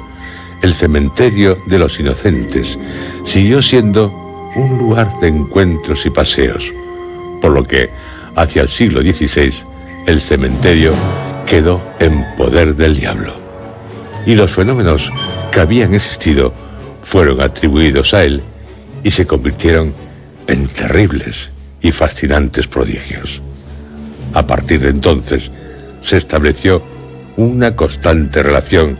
el 0.62 0.72
cementerio 0.72 1.58
de 1.66 1.78
los 1.78 1.98
inocentes 1.98 2.78
siguió 3.24 3.60
siendo 3.60 4.10
un 4.54 4.78
lugar 4.78 5.08
de 5.20 5.28
encuentros 5.28 6.06
y 6.06 6.10
paseos, 6.10 6.72
por 7.40 7.52
lo 7.52 7.64
que 7.64 7.90
hacia 8.36 8.62
el 8.62 8.68
siglo 8.68 9.00
XVI 9.02 9.52
el 10.06 10.20
cementerio 10.20 10.92
quedó 11.46 11.80
en 11.98 12.24
poder 12.36 12.76
del 12.76 12.96
diablo. 12.96 13.34
Y 14.24 14.34
los 14.34 14.52
fenómenos 14.52 15.10
que 15.50 15.60
habían 15.60 15.94
existido 15.94 16.54
fueron 17.02 17.40
atribuidos 17.40 18.14
a 18.14 18.24
él 18.24 18.42
y 19.04 19.10
se 19.10 19.26
convirtieron 19.26 19.92
en 20.46 20.68
terribles 20.68 21.50
y 21.80 21.92
fascinantes 21.92 22.66
prodigios. 22.66 23.40
A 24.34 24.46
partir 24.46 24.80
de 24.80 24.90
entonces 24.90 25.50
se 26.00 26.16
estableció 26.16 26.82
una 27.36 27.74
constante 27.74 28.42
relación 28.42 28.98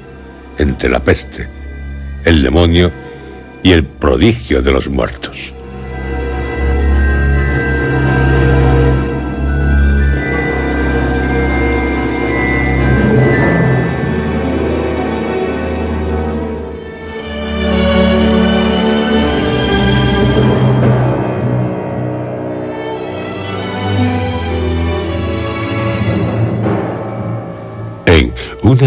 entre 0.58 0.88
la 0.88 1.00
peste, 1.00 1.48
el 2.24 2.42
demonio 2.42 2.90
y 3.62 3.72
el 3.72 3.84
prodigio 3.84 4.62
de 4.62 4.72
los 4.72 4.88
muertos. 4.88 5.54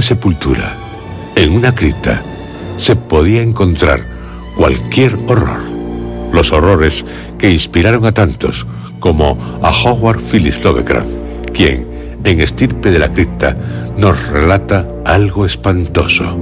Sepultura, 0.01 0.75
en 1.36 1.53
una 1.53 1.73
cripta, 1.73 2.21
se 2.77 2.95
podía 2.95 3.41
encontrar 3.41 4.01
cualquier 4.55 5.15
horror. 5.27 5.62
Los 6.31 6.51
horrores 6.51 7.05
que 7.38 7.51
inspiraron 7.51 8.05
a 8.05 8.12
tantos 8.12 8.65
como 8.99 9.38
a 9.62 9.71
Howard 9.71 10.19
Phillips 10.19 10.63
Lovecraft, 10.63 11.10
quien, 11.53 11.86
en 12.23 12.41
Estirpe 12.41 12.91
de 12.91 12.99
la 12.99 13.12
Cripta, 13.13 13.55
nos 13.97 14.27
relata 14.29 14.86
algo 15.05 15.45
espantoso. 15.45 16.36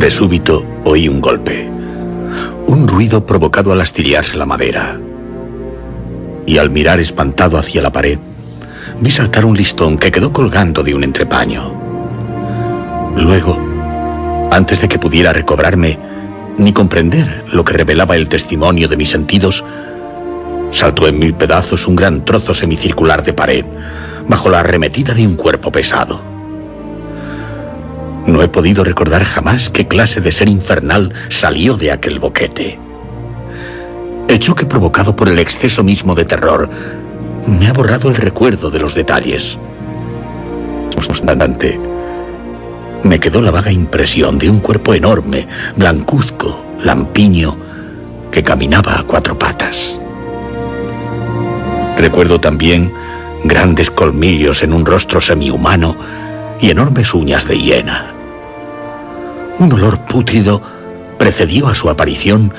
De 0.00 0.10
súbito 0.10 0.64
oí 0.84 1.10
un 1.10 1.20
golpe, 1.20 1.68
un 2.66 2.88
ruido 2.88 3.26
provocado 3.26 3.70
al 3.70 3.82
astillearse 3.82 4.38
la 4.38 4.46
madera. 4.46 4.98
Y 6.46 6.56
al 6.56 6.70
mirar 6.70 7.00
espantado 7.00 7.58
hacia 7.58 7.82
la 7.82 7.92
pared, 7.92 8.18
vi 8.98 9.10
saltar 9.10 9.44
un 9.44 9.54
listón 9.54 9.98
que 9.98 10.10
quedó 10.10 10.32
colgando 10.32 10.82
de 10.82 10.94
un 10.94 11.04
entrepaño. 11.04 11.74
Luego, 13.14 13.58
antes 14.50 14.80
de 14.80 14.88
que 14.88 14.98
pudiera 14.98 15.34
recobrarme 15.34 15.98
ni 16.56 16.72
comprender 16.72 17.44
lo 17.52 17.62
que 17.62 17.74
revelaba 17.74 18.16
el 18.16 18.26
testimonio 18.26 18.88
de 18.88 18.96
mis 18.96 19.10
sentidos, 19.10 19.62
saltó 20.72 21.08
en 21.08 21.18
mil 21.18 21.34
pedazos 21.34 21.86
un 21.86 21.96
gran 21.96 22.24
trozo 22.24 22.54
semicircular 22.54 23.22
de 23.22 23.34
pared 23.34 23.66
bajo 24.26 24.48
la 24.48 24.60
arremetida 24.60 25.12
de 25.12 25.26
un 25.26 25.36
cuerpo 25.36 25.70
pesado. 25.70 26.29
No 28.26 28.42
he 28.42 28.48
podido 28.48 28.84
recordar 28.84 29.24
jamás 29.24 29.70
qué 29.70 29.88
clase 29.88 30.20
de 30.20 30.32
ser 30.32 30.48
infernal 30.48 31.12
salió 31.28 31.76
de 31.76 31.90
aquel 31.90 32.18
boquete. 32.18 32.78
El 34.28 34.38
choque 34.38 34.66
provocado 34.66 35.16
por 35.16 35.28
el 35.28 35.38
exceso 35.38 35.82
mismo 35.82 36.14
de 36.14 36.24
terror 36.24 36.68
me 37.46 37.66
ha 37.66 37.72
borrado 37.72 38.08
el 38.08 38.14
recuerdo 38.14 38.70
de 38.70 38.78
los 38.78 38.94
detalles. 38.94 39.58
Obstante, 40.96 41.80
me 43.02 43.18
quedó 43.18 43.40
la 43.40 43.50
vaga 43.50 43.72
impresión 43.72 44.38
de 44.38 44.50
un 44.50 44.60
cuerpo 44.60 44.94
enorme, 44.94 45.48
blancuzco, 45.76 46.64
lampiño, 46.82 47.56
que 48.30 48.44
caminaba 48.44 49.00
a 49.00 49.02
cuatro 49.02 49.38
patas. 49.38 49.98
Recuerdo 51.96 52.40
también 52.40 52.92
grandes 53.44 53.90
colmillos 53.90 54.62
en 54.62 54.72
un 54.72 54.84
rostro 54.84 55.20
semihumano 55.20 55.96
y 56.60 56.70
enormes 56.70 57.14
uñas 57.14 57.46
de 57.46 57.58
hiena. 57.58 58.14
Un 59.58 59.72
olor 59.72 60.00
pútrido 60.00 60.62
precedió 61.18 61.68
a 61.68 61.74
su 61.74 61.90
aparición 61.90 62.52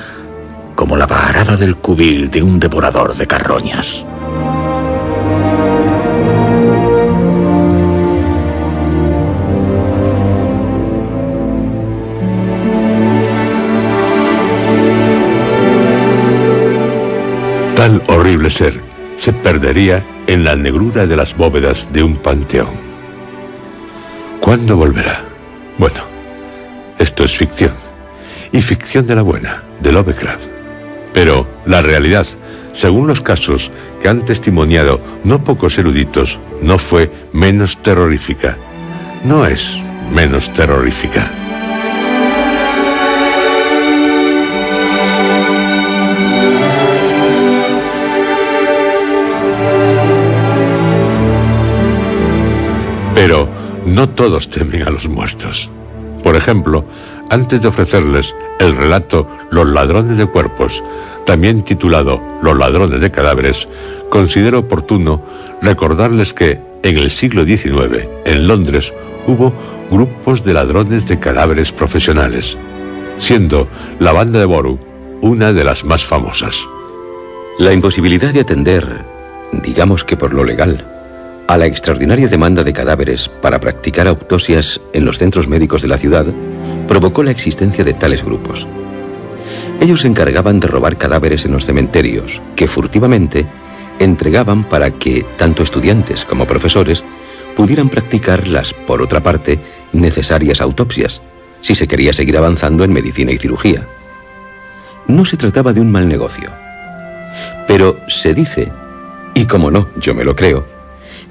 como 0.74 0.96
la 0.96 1.06
varada 1.06 1.56
del 1.56 1.76
cubil 1.76 2.30
de 2.30 2.42
un 2.42 2.58
devorador 2.58 3.14
de 3.16 3.26
carroñas. 3.26 4.04
Tal 17.76 18.00
horrible 18.06 18.48
ser 18.48 18.80
se 19.16 19.32
perdería 19.32 20.04
en 20.28 20.44
la 20.44 20.54
negrura 20.54 21.06
de 21.06 21.16
las 21.16 21.36
bóvedas 21.36 21.88
de 21.92 22.04
un 22.04 22.16
panteón. 22.16 22.91
¿Cuándo 24.52 24.76
volverá? 24.76 25.24
Bueno, 25.78 26.02
esto 26.98 27.24
es 27.24 27.34
ficción. 27.34 27.72
Y 28.52 28.60
ficción 28.60 29.06
de 29.06 29.14
la 29.14 29.22
buena, 29.22 29.62
de 29.80 29.92
Lovecraft. 29.92 30.44
Pero 31.14 31.48
la 31.64 31.80
realidad, 31.80 32.26
según 32.72 33.06
los 33.06 33.22
casos 33.22 33.70
que 34.02 34.10
han 34.10 34.26
testimoniado 34.26 35.00
no 35.24 35.42
pocos 35.42 35.78
eruditos, 35.78 36.38
no 36.60 36.76
fue 36.76 37.10
menos 37.32 37.82
terrorífica. 37.82 38.58
No 39.24 39.46
es 39.46 39.78
menos 40.14 40.52
terrorífica. 40.52 41.30
Pero 53.22 53.48
no 53.86 54.08
todos 54.08 54.48
temen 54.48 54.82
a 54.82 54.90
los 54.90 55.08
muertos. 55.08 55.70
Por 56.24 56.34
ejemplo, 56.34 56.84
antes 57.30 57.62
de 57.62 57.68
ofrecerles 57.68 58.34
el 58.58 58.74
relato 58.74 59.28
Los 59.52 59.68
ladrones 59.68 60.18
de 60.18 60.26
cuerpos, 60.26 60.82
también 61.24 61.62
titulado 61.62 62.20
Los 62.42 62.58
ladrones 62.58 63.00
de 63.00 63.12
cadáveres, 63.12 63.68
considero 64.10 64.58
oportuno 64.58 65.22
recordarles 65.60 66.32
que 66.34 66.58
en 66.82 66.98
el 66.98 67.12
siglo 67.12 67.44
XIX, 67.44 68.08
en 68.24 68.48
Londres, 68.48 68.92
hubo 69.28 69.52
grupos 69.88 70.42
de 70.42 70.54
ladrones 70.54 71.06
de 71.06 71.20
cadáveres 71.20 71.70
profesionales, 71.70 72.58
siendo 73.18 73.68
la 74.00 74.10
banda 74.10 74.40
de 74.40 74.46
Boru 74.46 74.80
una 75.20 75.52
de 75.52 75.62
las 75.62 75.84
más 75.84 76.04
famosas. 76.04 76.56
La 77.60 77.72
imposibilidad 77.72 78.32
de 78.32 78.40
atender, 78.40 78.84
digamos 79.52 80.02
que 80.02 80.16
por 80.16 80.34
lo 80.34 80.42
legal, 80.42 80.84
a 81.48 81.58
la 81.58 81.66
extraordinaria 81.66 82.28
demanda 82.28 82.62
de 82.62 82.72
cadáveres 82.72 83.28
para 83.28 83.60
practicar 83.60 84.06
autopsias 84.08 84.80
en 84.92 85.04
los 85.04 85.18
centros 85.18 85.48
médicos 85.48 85.82
de 85.82 85.88
la 85.88 85.98
ciudad 85.98 86.26
provocó 86.86 87.22
la 87.22 87.30
existencia 87.30 87.84
de 87.84 87.94
tales 87.94 88.24
grupos. 88.24 88.66
Ellos 89.80 90.02
se 90.02 90.08
encargaban 90.08 90.60
de 90.60 90.68
robar 90.68 90.96
cadáveres 90.96 91.44
en 91.44 91.52
los 91.52 91.64
cementerios, 91.64 92.40
que 92.54 92.68
furtivamente 92.68 93.46
entregaban 93.98 94.64
para 94.64 94.90
que 94.92 95.24
tanto 95.36 95.62
estudiantes 95.62 96.24
como 96.24 96.46
profesores 96.46 97.04
pudieran 97.56 97.88
practicar 97.88 98.48
las, 98.48 98.72
por 98.72 99.02
otra 99.02 99.20
parte, 99.20 99.58
necesarias 99.92 100.60
autopsias, 100.60 101.20
si 101.60 101.74
se 101.74 101.86
quería 101.88 102.12
seguir 102.12 102.36
avanzando 102.36 102.84
en 102.84 102.92
medicina 102.92 103.32
y 103.32 103.38
cirugía. 103.38 103.86
No 105.06 105.24
se 105.24 105.36
trataba 105.36 105.72
de 105.72 105.80
un 105.80 105.90
mal 105.90 106.08
negocio. 106.08 106.50
Pero 107.66 107.98
se 108.08 108.34
dice, 108.34 108.70
y 109.34 109.46
como 109.46 109.70
no, 109.70 109.88
yo 109.96 110.14
me 110.14 110.24
lo 110.24 110.36
creo, 110.36 110.64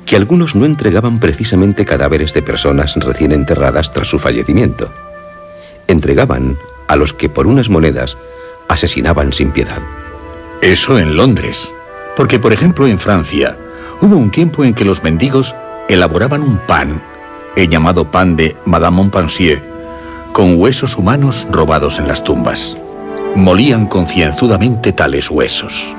que 0.05 0.15
algunos 0.15 0.55
no 0.55 0.65
entregaban 0.65 1.19
precisamente 1.19 1.85
cadáveres 1.85 2.33
de 2.33 2.41
personas 2.41 2.95
recién 2.95 3.31
enterradas 3.31 3.93
tras 3.93 4.07
su 4.07 4.19
fallecimiento. 4.19 4.89
Entregaban 5.87 6.57
a 6.87 6.95
los 6.95 7.13
que 7.13 7.29
por 7.29 7.47
unas 7.47 7.69
monedas 7.69 8.17
asesinaban 8.67 9.33
sin 9.33 9.51
piedad. 9.51 9.79
Eso 10.61 10.99
en 10.99 11.15
Londres. 11.15 11.71
Porque, 12.15 12.39
por 12.39 12.53
ejemplo, 12.53 12.87
en 12.87 12.99
Francia, 12.99 13.57
hubo 14.01 14.15
un 14.15 14.31
tiempo 14.31 14.63
en 14.63 14.73
que 14.73 14.85
los 14.85 15.03
mendigos 15.03 15.55
elaboraban 15.87 16.41
un 16.41 16.57
pan, 16.57 17.01
el 17.55 17.69
llamado 17.69 18.09
pan 18.11 18.35
de 18.35 18.55
Madame 18.65 18.97
Montpensier, 18.97 19.61
con 20.33 20.59
huesos 20.59 20.97
humanos 20.97 21.47
robados 21.49 21.99
en 21.99 22.07
las 22.07 22.23
tumbas. 22.23 22.77
Molían 23.35 23.87
concienzudamente 23.87 24.93
tales 24.93 25.29
huesos. 25.29 25.93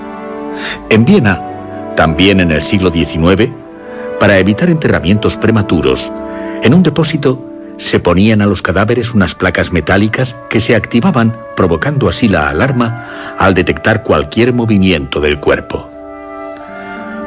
En 0.90 1.04
Viena, 1.04 1.42
también 1.96 2.40
en 2.40 2.52
el 2.52 2.62
siglo 2.62 2.90
XIX, 2.90 3.50
para 4.22 4.38
evitar 4.38 4.70
enterramientos 4.70 5.36
prematuros, 5.36 6.08
en 6.62 6.74
un 6.74 6.84
depósito 6.84 7.44
se 7.76 7.98
ponían 7.98 8.40
a 8.40 8.46
los 8.46 8.62
cadáveres 8.62 9.14
unas 9.14 9.34
placas 9.34 9.72
metálicas 9.72 10.36
que 10.48 10.60
se 10.60 10.76
activaban, 10.76 11.36
provocando 11.56 12.08
así 12.08 12.28
la 12.28 12.48
alarma 12.48 13.04
al 13.36 13.52
detectar 13.52 14.04
cualquier 14.04 14.52
movimiento 14.52 15.20
del 15.20 15.40
cuerpo. 15.40 15.90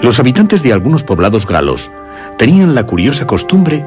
Los 0.01 0.21
habitantes 0.21 0.63
de 0.63 0.71
algunos 0.71 1.03
poblados 1.03 1.45
galos 1.45 1.91
tenían 2.37 2.75
la 2.75 2.85
curiosa 2.85 3.27
costumbre 3.27 3.85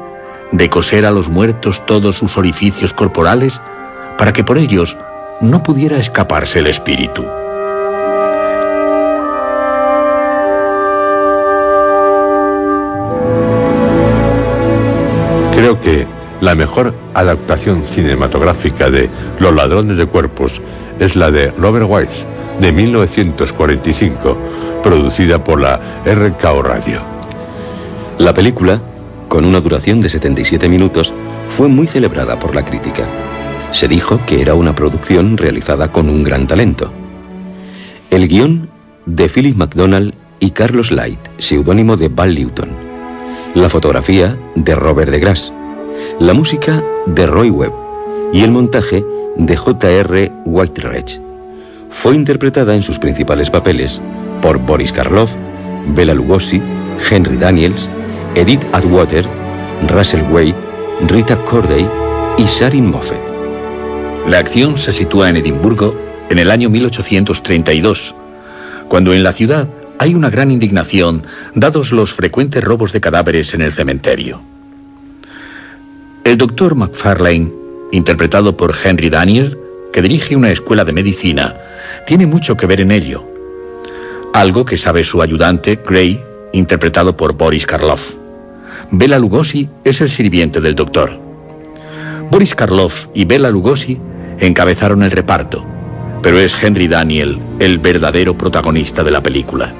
de 0.53 0.69
coser 0.69 1.07
a 1.07 1.11
los 1.11 1.31
muertos 1.31 1.87
todos 1.87 2.17
sus 2.17 2.37
orificios 2.37 2.93
corporales 2.93 3.59
para 4.19 4.35
que 4.35 4.45
por 4.45 4.59
ellos 4.59 4.99
no 5.41 5.63
pudiera 5.63 5.97
escaparse 5.97 6.59
el 6.59 6.67
espíritu. 6.67 7.25
Que 15.83 16.07
la 16.41 16.55
mejor 16.55 16.95
adaptación 17.15 17.85
cinematográfica 17.85 18.91
de 18.91 19.11
Los 19.39 19.55
ladrones 19.55 19.97
de 19.97 20.07
cuerpos 20.07 20.61
es 21.01 21.17
la 21.17 21.31
de 21.31 21.51
Robert 21.53 21.87
Wise, 21.89 22.27
de 22.61 22.73
1945, 22.73 24.37
producida 24.83 25.43
por 25.43 25.61
la 25.61 25.81
RKO 26.05 26.63
Radio. 26.63 27.01
La 28.19 28.35
película, 28.35 28.81
con 29.29 29.45
una 29.45 29.61
duración 29.61 30.01
de 30.01 30.09
77 30.09 30.69
minutos, 30.69 31.13
fue 31.49 31.69
muy 31.69 31.87
celebrada 31.87 32.39
por 32.39 32.55
la 32.55 32.65
crítica. 32.65 33.05
Se 33.71 33.87
dijo 33.87 34.21
que 34.27 34.41
era 34.41 34.55
una 34.55 34.75
producción 34.75 35.37
realizada 35.37 35.93
con 35.93 36.09
un 36.09 36.25
gran 36.25 36.47
talento. 36.47 36.91
El 38.11 38.27
guion 38.27 38.69
de 39.07 39.29
Philip 39.29 39.57
MacDonald 39.57 40.15
y 40.41 40.51
Carlos 40.53 40.91
Light, 40.91 41.21
seudónimo 41.39 41.97
de 41.97 42.09
Val 42.09 42.35
Newton. 42.35 42.71
La 43.55 43.69
fotografía 43.69 44.37
de 44.55 44.75
Robert 44.75 45.11
de 45.11 45.19
Grasse. 45.19 45.58
La 46.21 46.35
música 46.35 46.83
de 47.07 47.27
Roy 47.27 47.51
Webb 47.51 47.73
y 48.33 48.43
el 48.43 48.51
montaje 48.51 49.05
de 49.37 49.57
J.R. 49.57 50.33
Whiteredge. 50.45 51.21
Fue 51.91 52.15
interpretada 52.15 52.75
en 52.75 52.83
sus 52.83 52.99
principales 52.99 53.51
papeles 53.51 54.03
por 54.43 54.59
Boris 54.59 54.93
Karloff, 54.93 55.33
Bela 55.95 56.15
Lugosi, 56.15 56.61
Henry 57.11 57.37
Daniels, 57.37 57.91
Edith 58.35 58.65
Atwater, 58.73 59.25
Russell 59.89 60.23
Wade, 60.31 60.55
Rita 61.07 61.37
Corday 61.45 61.89
y 62.37 62.47
Sarin 62.47 62.91
Moffett. 62.91 63.23
La 64.29 64.39
acción 64.39 64.77
se 64.77 64.93
sitúa 64.93 65.31
en 65.31 65.37
Edimburgo 65.37 65.95
en 66.29 66.39
el 66.39 66.51
año 66.51 66.69
1832, 66.69 68.15
cuando 68.89 69.15
en 69.15 69.23
la 69.23 69.33
ciudad 69.33 69.69
hay 69.99 70.15
una 70.15 70.31
gran 70.31 70.51
indignación 70.51 71.23
dados 71.55 71.93
los 71.93 72.13
frecuentes 72.13 72.63
robos 72.63 72.93
de 72.93 73.01
cadáveres 73.01 73.55
en 73.55 73.63
el 73.63 73.73
cementerio. 73.73 74.41
El 76.29 76.37
doctor 76.37 76.75
McFarlane, 76.75 77.51
interpretado 77.91 78.55
por 78.55 78.75
Henry 78.85 79.09
Daniel, 79.09 79.59
que 79.95 80.03
dirige 80.03 80.37
una 80.37 80.51
escuela 80.51 80.85
de 80.85 80.93
medicina, 80.93 81.57
tiene 82.07 82.27
mucho 82.27 82.55
que 82.55 82.67
ver 82.67 82.83
en 82.83 82.91
ello. 82.91 83.25
Algo 84.35 84.67
que 84.67 84.77
sabe 84.77 85.05
su 85.05 85.23
ayudante, 85.23 85.81
Gray, 85.83 86.23
interpretado 86.53 87.17
por 87.17 87.33
Boris 87.33 87.65
Karloff. 87.65 88.13
Bela 88.91 89.19
Lugosi 89.19 89.71
es 89.85 90.03
el 90.03 90.11
sirviente 90.11 90.61
del 90.61 90.75
doctor. 90.75 91.19
Boris 92.31 92.55
Karloff 92.55 93.07
y 93.15 93.25
Bela 93.25 93.49
Lugosi 93.49 93.99
encabezaron 94.39 95.03
el 95.05 95.13
reparto, 95.13 95.65
pero 96.23 96.39
es 96.39 96.63
Henry 96.63 96.89
Daniel 96.89 97.39
el 97.59 97.79
verdadero 97.79 98.37
protagonista 98.37 99.03
de 99.03 99.13
la 99.13 99.23
película. 99.23 99.73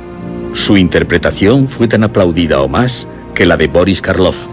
Su 0.55 0.79
interpretación 0.79 1.69
fue 1.69 1.89
tan 1.89 2.05
aplaudida 2.05 2.63
o 2.63 2.69
más 2.69 3.07
que 3.35 3.45
la 3.45 3.59
de 3.59 3.69
Boris 3.69 4.01
Karloff, 4.01 4.47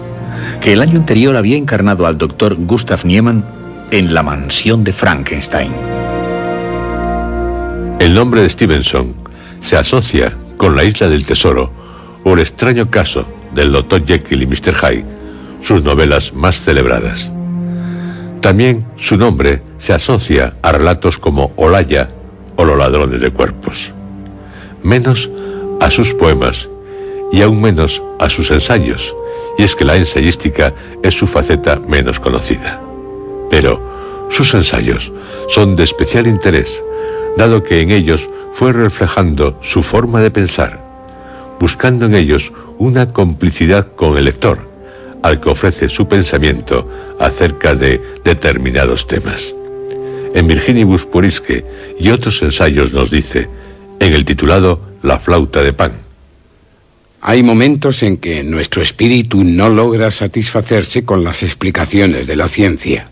que 0.66 0.74
el 0.74 0.82
año 0.82 0.98
anterior 0.98 1.36
había 1.36 1.58
encarnado 1.58 2.08
al 2.08 2.18
doctor 2.18 2.56
Gustav 2.56 3.06
Niemann 3.06 3.46
en 3.92 4.16
La 4.16 4.24
mansión 4.24 4.84
de 4.84 4.94
Frankenstein. 4.94 5.72
El 8.00 8.16
nombre 8.16 8.42
de 8.42 8.50
Stevenson 8.50 9.14
se 9.60 9.78
asocia 9.78 10.36
con 10.58 10.76
la 10.76 10.84
isla 10.84 11.08
del 11.08 11.24
tesoro 11.24 11.72
o 12.24 12.34
el 12.34 12.40
extraño 12.40 12.90
caso 12.90 13.28
del 13.54 13.72
Dr. 13.74 14.08
Jekyll 14.08 14.42
y 14.42 14.48
Mr. 14.48 14.74
Hyde, 14.74 15.06
sus 15.62 15.84
novelas 15.84 16.34
más 16.34 16.60
celebradas. 16.60 17.32
También 18.42 18.88
su 18.98 19.18
nombre 19.18 19.62
se 19.78 19.94
asocia 19.94 20.56
a 20.64 20.72
relatos 20.72 21.20
como 21.20 21.52
Olaya 21.58 22.10
o 22.56 22.66
Los 22.66 22.80
ladrones 22.80 23.22
de 23.22 23.30
cuerpos. 23.30 23.92
Menos 24.82 25.30
a 25.80 25.92
sus 25.92 26.16
poemas 26.16 26.68
y 27.32 27.44
aún 27.44 27.62
menos 27.62 28.02
a 28.18 28.30
sus 28.30 28.50
ensayos, 28.50 29.14
y 29.58 29.64
es 29.64 29.76
que 29.76 29.86
la 29.86 29.96
ensayística 29.96 30.74
es 31.04 31.14
su 31.14 31.28
faceta 31.28 31.80
menos 31.88 32.20
conocida. 32.20 32.82
Pero 33.50 33.82
sus 34.30 34.54
ensayos 34.54 35.12
son 35.50 35.76
de 35.76 35.84
especial 35.84 36.28
interés, 36.28 36.84
dado 37.38 37.64
que 37.64 37.82
en 37.82 37.92
ellos 37.92 38.30
fue 38.54 38.74
reflejando 38.74 39.58
su 39.62 39.84
forma 39.84 40.22
de 40.22 40.32
pensar, 40.32 40.82
buscando 41.60 42.06
en 42.06 42.16
ellos 42.16 42.52
una 42.78 43.12
complicidad 43.14 43.96
con 43.96 44.18
el 44.18 44.26
lector, 44.26 44.60
al 45.22 45.42
que 45.42 45.50
ofrece 45.50 45.90
su 45.90 46.08
pensamiento 46.08 46.90
acerca 47.20 47.76
de 47.76 48.02
determinados 48.24 49.08
temas. 49.08 49.54
En 50.34 50.48
Virginibus 50.48 51.06
Purisque 51.06 51.66
y 52.00 52.10
otros 52.10 52.42
ensayos 52.42 52.92
nos 52.92 53.10
dice, 53.10 53.48
en 54.00 54.14
el 54.14 54.26
titulado 54.26 54.82
La 55.02 55.18
flauta 55.18 55.64
de 55.64 55.74
pan. 55.74 56.05
Hay 57.28 57.42
momentos 57.42 58.04
en 58.04 58.18
que 58.18 58.44
nuestro 58.44 58.84
espíritu 58.84 59.44
no 59.44 59.68
logra 59.68 60.12
satisfacerse 60.12 61.06
con 61.06 61.24
las 61.24 61.42
explicaciones 61.42 62.28
de 62.28 62.36
la 62.36 62.48
ciencia, 62.48 63.10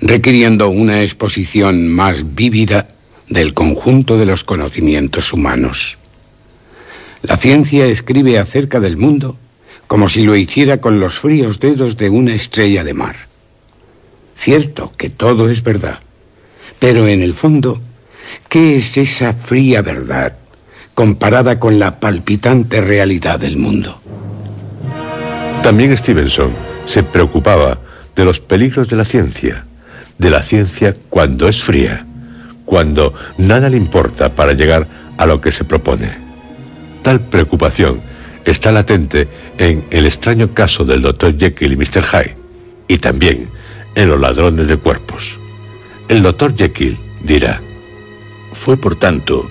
requiriendo 0.00 0.68
una 0.68 1.02
exposición 1.02 1.88
más 1.88 2.36
vívida 2.36 2.86
del 3.28 3.52
conjunto 3.52 4.16
de 4.18 4.26
los 4.26 4.44
conocimientos 4.44 5.32
humanos. 5.32 5.98
La 7.22 7.38
ciencia 7.38 7.86
escribe 7.86 8.38
acerca 8.38 8.78
del 8.78 8.96
mundo 8.96 9.36
como 9.88 10.08
si 10.08 10.22
lo 10.22 10.36
hiciera 10.36 10.80
con 10.80 11.00
los 11.00 11.18
fríos 11.18 11.58
dedos 11.58 11.96
de 11.96 12.08
una 12.08 12.36
estrella 12.36 12.84
de 12.84 12.94
mar. 12.94 13.16
Cierto 14.36 14.92
que 14.96 15.10
todo 15.10 15.50
es 15.50 15.64
verdad, 15.64 15.98
pero 16.78 17.08
en 17.08 17.20
el 17.20 17.34
fondo, 17.34 17.80
¿qué 18.48 18.76
es 18.76 18.96
esa 18.96 19.32
fría 19.32 19.82
verdad 19.82 20.36
comparada 21.00 21.58
con 21.58 21.78
la 21.78 21.98
palpitante 21.98 22.82
realidad 22.82 23.40
del 23.40 23.56
mundo? 23.56 24.02
También 25.62 25.96
Stevenson 25.96 26.50
se 26.84 27.02
preocupaba 27.02 27.78
de 28.14 28.26
los 28.26 28.38
peligros 28.38 28.90
de 28.90 28.96
la 28.96 29.06
ciencia, 29.06 29.64
de 30.18 30.28
la 30.28 30.42
ciencia 30.42 30.94
cuando 31.08 31.48
es 31.48 31.62
fría, 31.62 32.04
cuando 32.66 33.14
nada 33.38 33.70
le 33.70 33.78
importa 33.78 34.34
para 34.34 34.52
llegar 34.52 34.86
a 35.16 35.24
lo 35.24 35.40
que 35.40 35.52
se 35.52 35.64
propone. 35.64 36.18
Tal 37.00 37.18
preocupación 37.18 38.02
está 38.44 38.70
latente 38.70 39.26
en 39.56 39.86
el 39.88 40.04
extraño 40.04 40.52
caso 40.52 40.84
del 40.84 41.00
Dr. 41.00 41.38
Jekyll 41.38 41.72
y 41.72 41.76
Mr. 41.76 42.04
Hyde, 42.04 42.36
y 42.88 42.98
también 42.98 43.48
en 43.94 44.10
los 44.10 44.20
ladrones 44.20 44.68
de 44.68 44.76
cuerpos. 44.76 45.38
El 46.08 46.22
Dr. 46.22 46.54
Jekyll 46.54 46.98
dirá, 47.22 47.58
Fue 48.52 48.76
por 48.76 48.96
tanto 48.96 49.48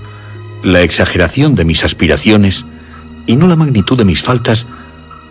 la 0.64 0.82
exageración 0.82 1.56
de 1.56 1.66
mis 1.66 1.84
aspiraciones 1.84 2.66
y 3.26 3.36
no 3.36 3.48
la 3.48 3.56
magnitud 3.56 3.98
de 3.98 4.06
mis 4.06 4.22
faltas 4.22 4.66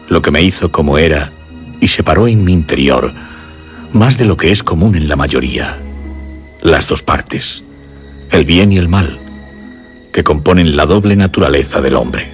lo 0.09 0.23
que 0.23 0.31
me 0.31 0.43
hizo 0.43 0.71
como 0.71 0.99
era 0.99 1.33
y 1.81 1.89
separó 1.89 2.29
en 2.29 2.45
mi 2.45 2.53
interior 2.53 3.13
más 3.93 4.19
de 4.19 4.25
lo 4.25 4.37
que 4.37 4.53
es 4.53 4.63
común 4.63 4.97
en 4.97 5.09
la 5.09 5.17
mayoría, 5.17 5.79
las 6.63 6.87
dos 6.89 7.03
partes, 7.03 7.63
el 8.31 8.45
bien 8.45 8.73
y 8.73 8.79
el 8.79 8.89
mal, 8.89 9.19
que 10.13 10.25
componen 10.25 10.77
la 10.77 10.87
doble 10.87 11.17
naturaleza 11.17 11.81
del 11.81 11.97
hombre. 11.97 12.31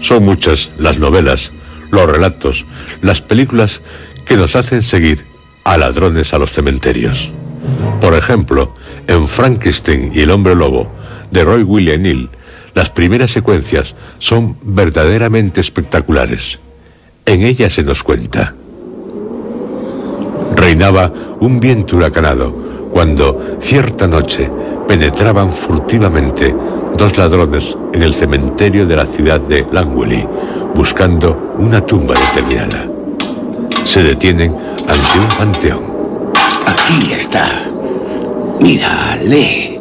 Son 0.00 0.24
muchas 0.24 0.70
las 0.78 0.98
novelas, 0.98 1.52
los 1.90 2.06
relatos, 2.06 2.64
las 3.02 3.20
películas 3.20 3.82
que 4.24 4.36
nos 4.36 4.56
hacen 4.56 4.82
seguir 4.82 5.24
a 5.64 5.76
ladrones 5.76 6.32
a 6.34 6.38
los 6.38 6.52
cementerios. 6.52 7.30
Por 8.00 8.14
ejemplo, 8.14 8.74
en 9.06 9.28
Frankenstein 9.28 10.12
y 10.14 10.20
el 10.20 10.30
hombre 10.30 10.54
lobo, 10.54 10.88
de 11.30 11.44
Roy 11.44 11.62
William 11.62 12.02
Neal, 12.02 12.30
las 12.74 12.90
primeras 12.90 13.30
secuencias 13.30 13.94
son 14.18 14.56
verdaderamente 14.62 15.60
espectaculares. 15.60 16.58
En 17.24 17.42
ellas 17.42 17.72
se 17.72 17.82
nos 17.82 18.02
cuenta. 18.02 18.54
Reinaba 20.56 21.12
un 21.40 21.60
viento 21.60 21.96
huracanado 21.96 22.52
cuando 22.92 23.58
cierta 23.60 24.06
noche 24.06 24.50
penetraban 24.86 25.50
furtivamente 25.50 26.54
dos 26.96 27.16
ladrones 27.16 27.76
en 27.92 28.02
el 28.02 28.14
cementerio 28.14 28.86
de 28.86 28.96
la 28.96 29.06
ciudad 29.06 29.40
de 29.40 29.66
Langley 29.72 30.26
buscando 30.74 31.54
una 31.58 31.80
tumba 31.80 32.14
determinada. 32.14 32.86
Se 33.84 34.02
detienen 34.02 34.54
ante 34.88 35.18
un 35.18 35.28
panteón. 35.38 35.84
Aquí 36.66 37.12
está. 37.12 37.73
Mira, 38.60 39.16
lee. 39.22 39.80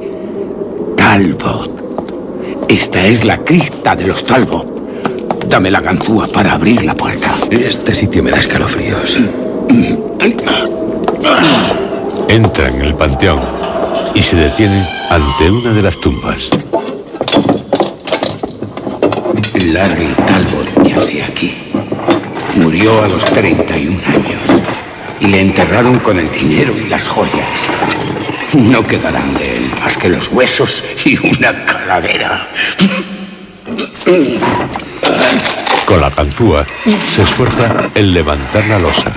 Talbot. 0.97 2.65
Esta 2.67 3.05
es 3.05 3.23
la 3.23 3.37
cripta 3.37 3.95
de 3.95 4.07
los 4.07 4.25
Talbot. 4.25 5.47
Dame 5.47 5.69
la 5.69 5.81
ganzúa 5.81 6.27
para 6.27 6.53
abrir 6.53 6.83
la 6.83 6.95
puerta. 6.95 7.33
Este 7.49 7.93
sitio 7.93 8.23
me 8.23 8.31
da 8.31 8.37
escalofríos. 8.39 9.17
Entran 12.27 12.75
en 12.75 12.81
el 12.81 12.95
panteón 12.95 13.41
y 14.15 14.21
se 14.21 14.35
detienen 14.37 14.85
ante 15.09 15.51
una 15.51 15.71
de 15.73 15.81
las 15.81 15.97
tumbas. 15.99 16.49
Larry 19.71 20.07
Talbot 20.27 20.87
yace 20.87 21.23
aquí. 21.23 21.53
Murió 22.55 23.03
a 23.03 23.07
los 23.07 23.23
31 23.25 23.99
años 24.05 24.41
y 25.19 25.27
le 25.27 25.41
enterraron 25.41 25.99
con 25.99 26.19
el 26.19 26.31
dinero 26.31 26.73
y 26.77 26.89
las 26.89 27.07
joyas. 27.07 27.69
No 28.53 28.85
quedarán 28.85 29.33
de 29.35 29.55
él 29.55 29.71
más 29.81 29.97
que 29.97 30.09
los 30.09 30.27
huesos 30.27 30.83
y 31.05 31.17
una 31.17 31.65
calavera. 31.65 32.47
Con 35.85 35.99
la 35.99 36.09
ganzúa 36.11 36.65
se 37.15 37.23
esfuerza 37.23 37.89
en 37.95 38.13
levantar 38.13 38.65
la 38.67 38.77
losa. 38.77 39.11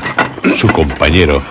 Su 0.56 0.68
compañero 0.68 1.42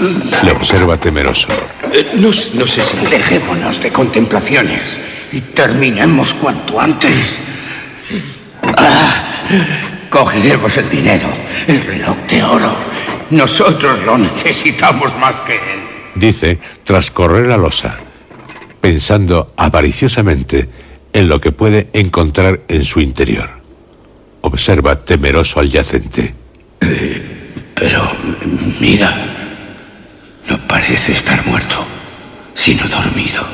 le 0.43 0.51
observa 0.51 0.97
temeroso. 0.97 1.47
Eh, 1.93 2.11
no, 2.15 2.29
no 2.29 2.67
sé 2.67 2.83
si... 2.83 2.97
Dejémonos 3.09 3.79
de 3.79 3.91
contemplaciones 3.91 4.97
y 5.31 5.41
terminemos 5.41 6.33
cuanto 6.33 6.79
antes. 6.79 7.37
Ah, 8.77 9.13
cogeremos 10.09 10.75
el 10.77 10.89
dinero, 10.89 11.27
el 11.67 11.83
reloj 11.83 12.17
de 12.27 12.43
oro. 12.43 12.75
Nosotros 13.29 14.03
lo 14.03 14.17
necesitamos 14.17 15.15
más 15.17 15.39
que 15.41 15.55
él. 15.55 15.94
Dice 16.15 16.59
tras 16.83 17.11
correr 17.11 17.47
la 17.47 17.57
losa, 17.57 17.97
pensando 18.79 19.53
avariciosamente 19.57 20.69
en 21.11 21.27
lo 21.27 21.39
que 21.39 21.51
puede 21.51 21.89
encontrar 21.93 22.61
en 22.67 22.83
su 22.85 23.01
interior. 23.01 23.49
Observa 24.41 25.03
temeroso 25.03 25.59
al 25.59 25.69
yacente. 25.69 26.33
Pero 27.75 28.11
mira, 28.79 29.11
no 30.49 30.57
parece 30.67 31.11
estar 31.11 31.45
muerto, 31.45 31.85
sino 32.53 32.87
dormido. 32.87 33.45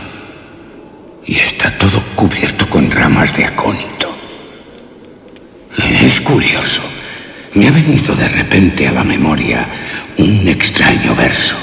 Y 1.26 1.36
está 1.36 1.78
todo 1.78 2.02
cubierto 2.16 2.70
con 2.70 2.92
ramas 2.92 3.36
de 3.36 3.46
acónito. 3.46 4.16
Es 5.78 6.20
curioso. 6.20 6.82
Me 7.54 7.68
ha 7.68 7.72
venido 7.72 8.14
de 8.16 8.28
repente 8.28 8.88
a 8.88 8.92
la 8.92 9.04
memoria 9.04 9.68
un 10.18 10.48
extraño 10.48 11.16
verso. 11.16 11.56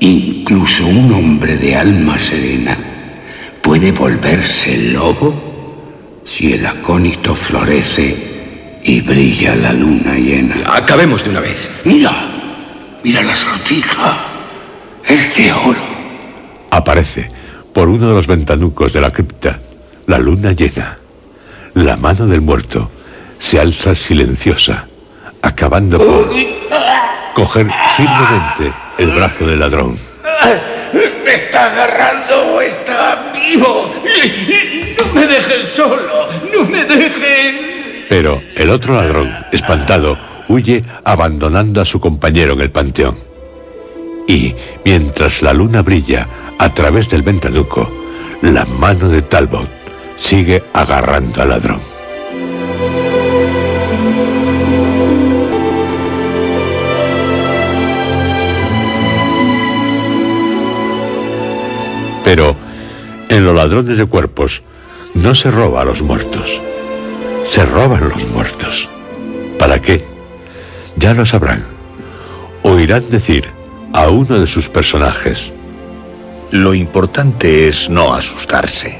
Incluso 0.00 0.86
un 0.86 1.12
hombre 1.12 1.56
de 1.56 1.74
alma 1.74 2.18
serena 2.18 2.76
puede 3.60 3.90
volverse 3.90 4.92
lobo 4.92 5.34
si 6.24 6.52
el 6.52 6.64
acónito 6.64 7.34
florece 7.34 8.80
y 8.84 9.00
brilla 9.00 9.56
la 9.56 9.72
luna 9.72 10.14
llena. 10.14 10.56
Acabemos 10.72 11.24
de 11.24 11.30
una 11.30 11.40
vez. 11.40 11.70
Mira, 11.84 12.12
mira 13.02 13.22
la 13.22 13.34
sortija. 13.34 14.18
Es 15.04 15.34
de 15.36 15.52
oro. 15.52 15.80
Aparece 16.70 17.28
por 17.72 17.88
uno 17.88 18.08
de 18.08 18.14
los 18.14 18.26
ventanucos 18.26 18.92
de 18.92 19.00
la 19.00 19.12
cripta 19.12 19.58
la 20.06 20.18
luna 20.18 20.52
llena. 20.52 20.98
La 21.74 21.96
mano 21.96 22.26
del 22.26 22.40
muerto 22.40 22.90
se 23.38 23.60
alza 23.60 23.94
silenciosa, 23.94 24.86
acabando 25.42 25.98
por 25.98 26.30
coger 27.34 27.70
firmemente 27.96 28.87
el 28.98 29.12
brazo 29.12 29.46
del 29.46 29.60
ladrón. 29.60 29.96
Me 31.24 31.34
está 31.34 31.72
agarrando, 31.72 32.60
está 32.60 33.32
vivo. 33.32 33.92
No 34.98 35.14
me 35.14 35.26
dejen 35.26 35.66
solo, 35.66 36.28
no 36.52 36.64
me 36.64 36.84
dejen. 36.84 38.06
Pero 38.08 38.42
el 38.56 38.70
otro 38.70 38.94
ladrón, 38.94 39.32
espantado, 39.52 40.18
huye 40.48 40.84
abandonando 41.04 41.80
a 41.80 41.84
su 41.84 42.00
compañero 42.00 42.54
en 42.54 42.60
el 42.60 42.70
panteón. 42.70 43.16
Y 44.26 44.54
mientras 44.84 45.42
la 45.42 45.52
luna 45.52 45.82
brilla 45.82 46.26
a 46.58 46.72
través 46.74 47.08
del 47.08 47.22
ventanuco, 47.22 47.90
la 48.42 48.64
mano 48.64 49.08
de 49.08 49.22
Talbot 49.22 49.68
sigue 50.16 50.62
agarrando 50.72 51.42
al 51.42 51.50
ladrón. 51.50 51.97
Pero 62.28 62.54
en 63.30 63.46
los 63.46 63.54
ladrones 63.54 63.96
de 63.96 64.04
cuerpos 64.04 64.62
no 65.14 65.34
se 65.34 65.50
roba 65.50 65.80
a 65.80 65.86
los 65.86 66.02
muertos, 66.02 66.60
se 67.42 67.64
roban 67.64 68.06
los 68.06 68.22
muertos. 68.28 68.86
¿Para 69.58 69.80
qué? 69.80 70.04
Ya 70.96 71.14
lo 71.14 71.24
sabrán. 71.24 71.64
Oirán 72.64 73.08
decir 73.08 73.48
a 73.94 74.10
uno 74.10 74.38
de 74.38 74.46
sus 74.46 74.68
personajes. 74.68 75.54
Lo 76.50 76.74
importante 76.74 77.66
es 77.66 77.88
no 77.88 78.12
asustarse. 78.12 78.98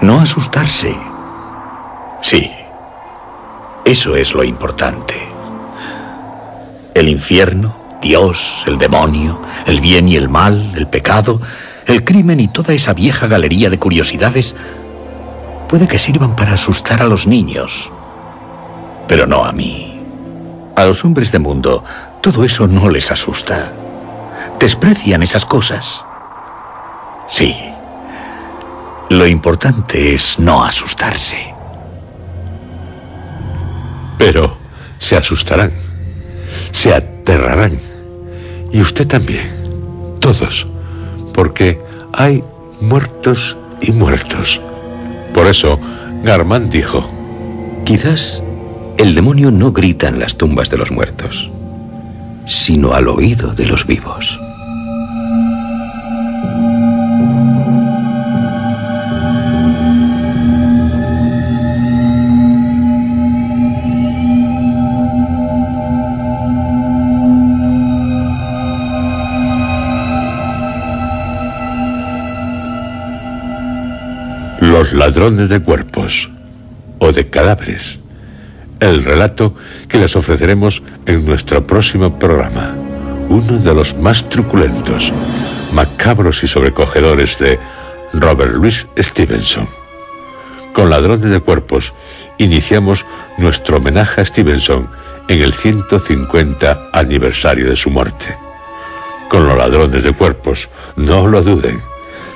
No 0.00 0.20
asustarse. 0.20 0.96
Sí, 2.22 2.50
eso 3.84 4.16
es 4.16 4.32
lo 4.32 4.42
importante. 4.42 5.16
El 6.94 7.10
infierno, 7.10 7.76
Dios, 8.00 8.64
el 8.66 8.78
demonio, 8.78 9.42
el 9.66 9.82
bien 9.82 10.08
y 10.08 10.16
el 10.16 10.30
mal, 10.30 10.72
el 10.76 10.86
pecado, 10.86 11.42
el 11.86 12.04
crimen 12.04 12.40
y 12.40 12.48
toda 12.48 12.74
esa 12.74 12.94
vieja 12.94 13.26
galería 13.26 13.70
de 13.70 13.78
curiosidades 13.78 14.54
puede 15.68 15.86
que 15.88 15.98
sirvan 15.98 16.36
para 16.36 16.54
asustar 16.54 17.02
a 17.02 17.06
los 17.06 17.26
niños, 17.26 17.90
pero 19.06 19.26
no 19.26 19.44
a 19.44 19.52
mí. 19.52 20.00
A 20.76 20.84
los 20.84 21.04
hombres 21.04 21.30
de 21.30 21.38
mundo 21.38 21.84
todo 22.20 22.44
eso 22.44 22.66
no 22.66 22.88
les 22.88 23.10
asusta. 23.10 23.72
Desprecian 24.58 25.22
esas 25.22 25.44
cosas. 25.44 26.04
Sí. 27.30 27.54
Lo 29.10 29.26
importante 29.26 30.14
es 30.14 30.38
no 30.38 30.64
asustarse. 30.64 31.54
Pero 34.16 34.56
se 34.98 35.16
asustarán, 35.16 35.70
se 36.72 36.94
aterrarán. 36.94 37.78
Y 38.72 38.80
usted 38.80 39.06
también. 39.06 39.46
Todos 40.20 40.66
porque 41.34 41.78
hay 42.12 42.42
muertos 42.80 43.56
y 43.80 43.92
muertos. 43.92 44.60
Por 45.34 45.46
eso, 45.46 45.78
Garman 46.22 46.70
dijo, 46.70 47.06
Quizás 47.84 48.42
el 48.96 49.14
demonio 49.14 49.50
no 49.50 49.72
grita 49.72 50.08
en 50.08 50.18
las 50.18 50.38
tumbas 50.38 50.70
de 50.70 50.78
los 50.78 50.90
muertos, 50.90 51.50
sino 52.46 52.94
al 52.94 53.08
oído 53.08 53.52
de 53.52 53.66
los 53.66 53.86
vivos. 53.86 54.40
Los 74.74 74.92
ladrones 74.92 75.50
de 75.50 75.60
cuerpos 75.60 76.28
o 76.98 77.12
de 77.12 77.28
cadáveres. 77.28 78.00
El 78.80 79.04
relato 79.04 79.54
que 79.86 79.98
les 79.98 80.16
ofreceremos 80.16 80.82
en 81.06 81.24
nuestro 81.24 81.64
próximo 81.64 82.18
programa. 82.18 82.74
Uno 83.28 83.60
de 83.60 83.72
los 83.72 83.96
más 83.96 84.28
truculentos, 84.28 85.12
macabros 85.72 86.42
y 86.42 86.48
sobrecogedores 86.48 87.38
de 87.38 87.56
Robert 88.14 88.52
Louis 88.52 88.84
Stevenson. 88.98 89.68
Con 90.72 90.90
Ladrones 90.90 91.30
de 91.30 91.38
Cuerpos 91.38 91.94
iniciamos 92.38 93.06
nuestro 93.38 93.76
homenaje 93.76 94.22
a 94.22 94.24
Stevenson 94.24 94.88
en 95.28 95.40
el 95.40 95.52
150 95.52 96.90
aniversario 96.92 97.70
de 97.70 97.76
su 97.76 97.90
muerte. 97.90 98.36
Con 99.28 99.46
los 99.46 99.56
ladrones 99.56 100.02
de 100.02 100.12
cuerpos, 100.12 100.68
no 100.96 101.28
lo 101.28 101.42
duden, 101.42 101.78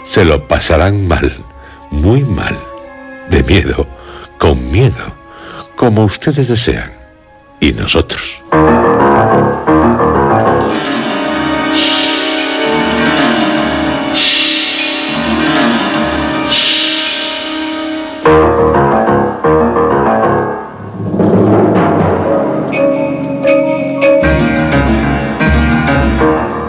se 0.04 0.24
lo 0.24 0.46
pasarán 0.46 1.08
mal 1.08 1.47
muy 1.90 2.22
mal, 2.24 2.58
de 3.30 3.42
miedo, 3.42 3.86
con 4.38 4.70
miedo, 4.70 5.12
como 5.76 6.04
ustedes 6.04 6.48
desean, 6.48 6.92
y 7.60 7.72
nosotros. 7.72 8.42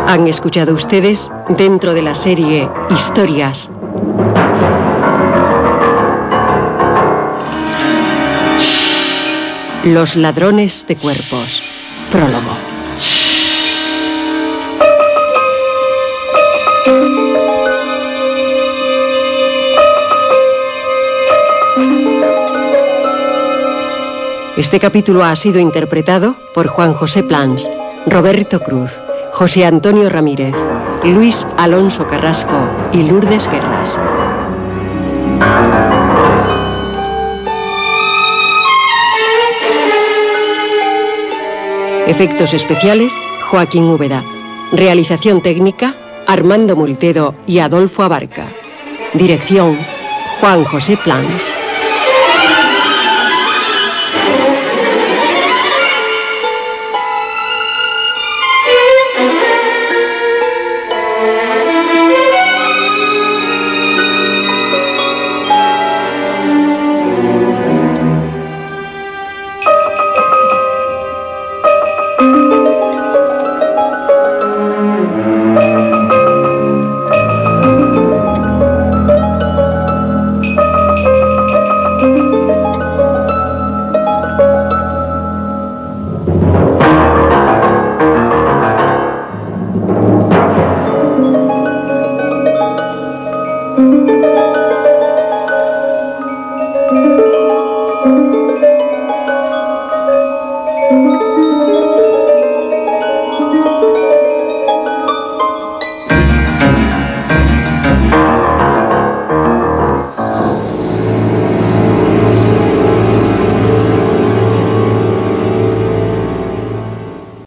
Han 0.08 0.28
escuchado 0.28 0.74
ustedes 0.74 1.32
dentro 1.50 1.94
de 1.94 2.02
la 2.02 2.16
serie 2.16 2.68
Historias 2.90 3.70
Los 9.90 10.16
ladrones 10.16 10.86
de 10.86 10.96
cuerpos. 10.98 11.64
Prólogo. 12.12 12.52
Este 24.58 24.80
capítulo 24.80 25.24
ha 25.24 25.36
sido 25.36 25.58
interpretado 25.58 26.36
por 26.54 26.68
Juan 26.68 26.94
José 26.94 27.24
Plans, 27.24 27.68
Roberto 28.06 28.60
Cruz, 28.60 29.04
José 29.32 29.66
Antonio 29.66 30.08
Ramírez, 30.08 30.54
Luis 31.04 31.48
Alonso 31.58 32.06
Carrasco 32.06 32.70
y 32.94 33.02
Lourdes 33.02 33.50
Guerras. 33.50 33.98
Efectos 42.10 42.56
especiales, 42.56 43.14
Joaquín 43.52 43.84
Úbeda. 43.84 44.24
Realización 44.72 45.44
técnica, 45.44 45.96
Armando 46.26 46.76
Multedo 46.76 47.36
y 47.46 47.60
Adolfo 47.60 48.02
Abarca. 48.02 48.48
Dirección, 49.14 49.78
Juan 50.40 50.64
José 50.66 50.98
Plans. 50.98 51.54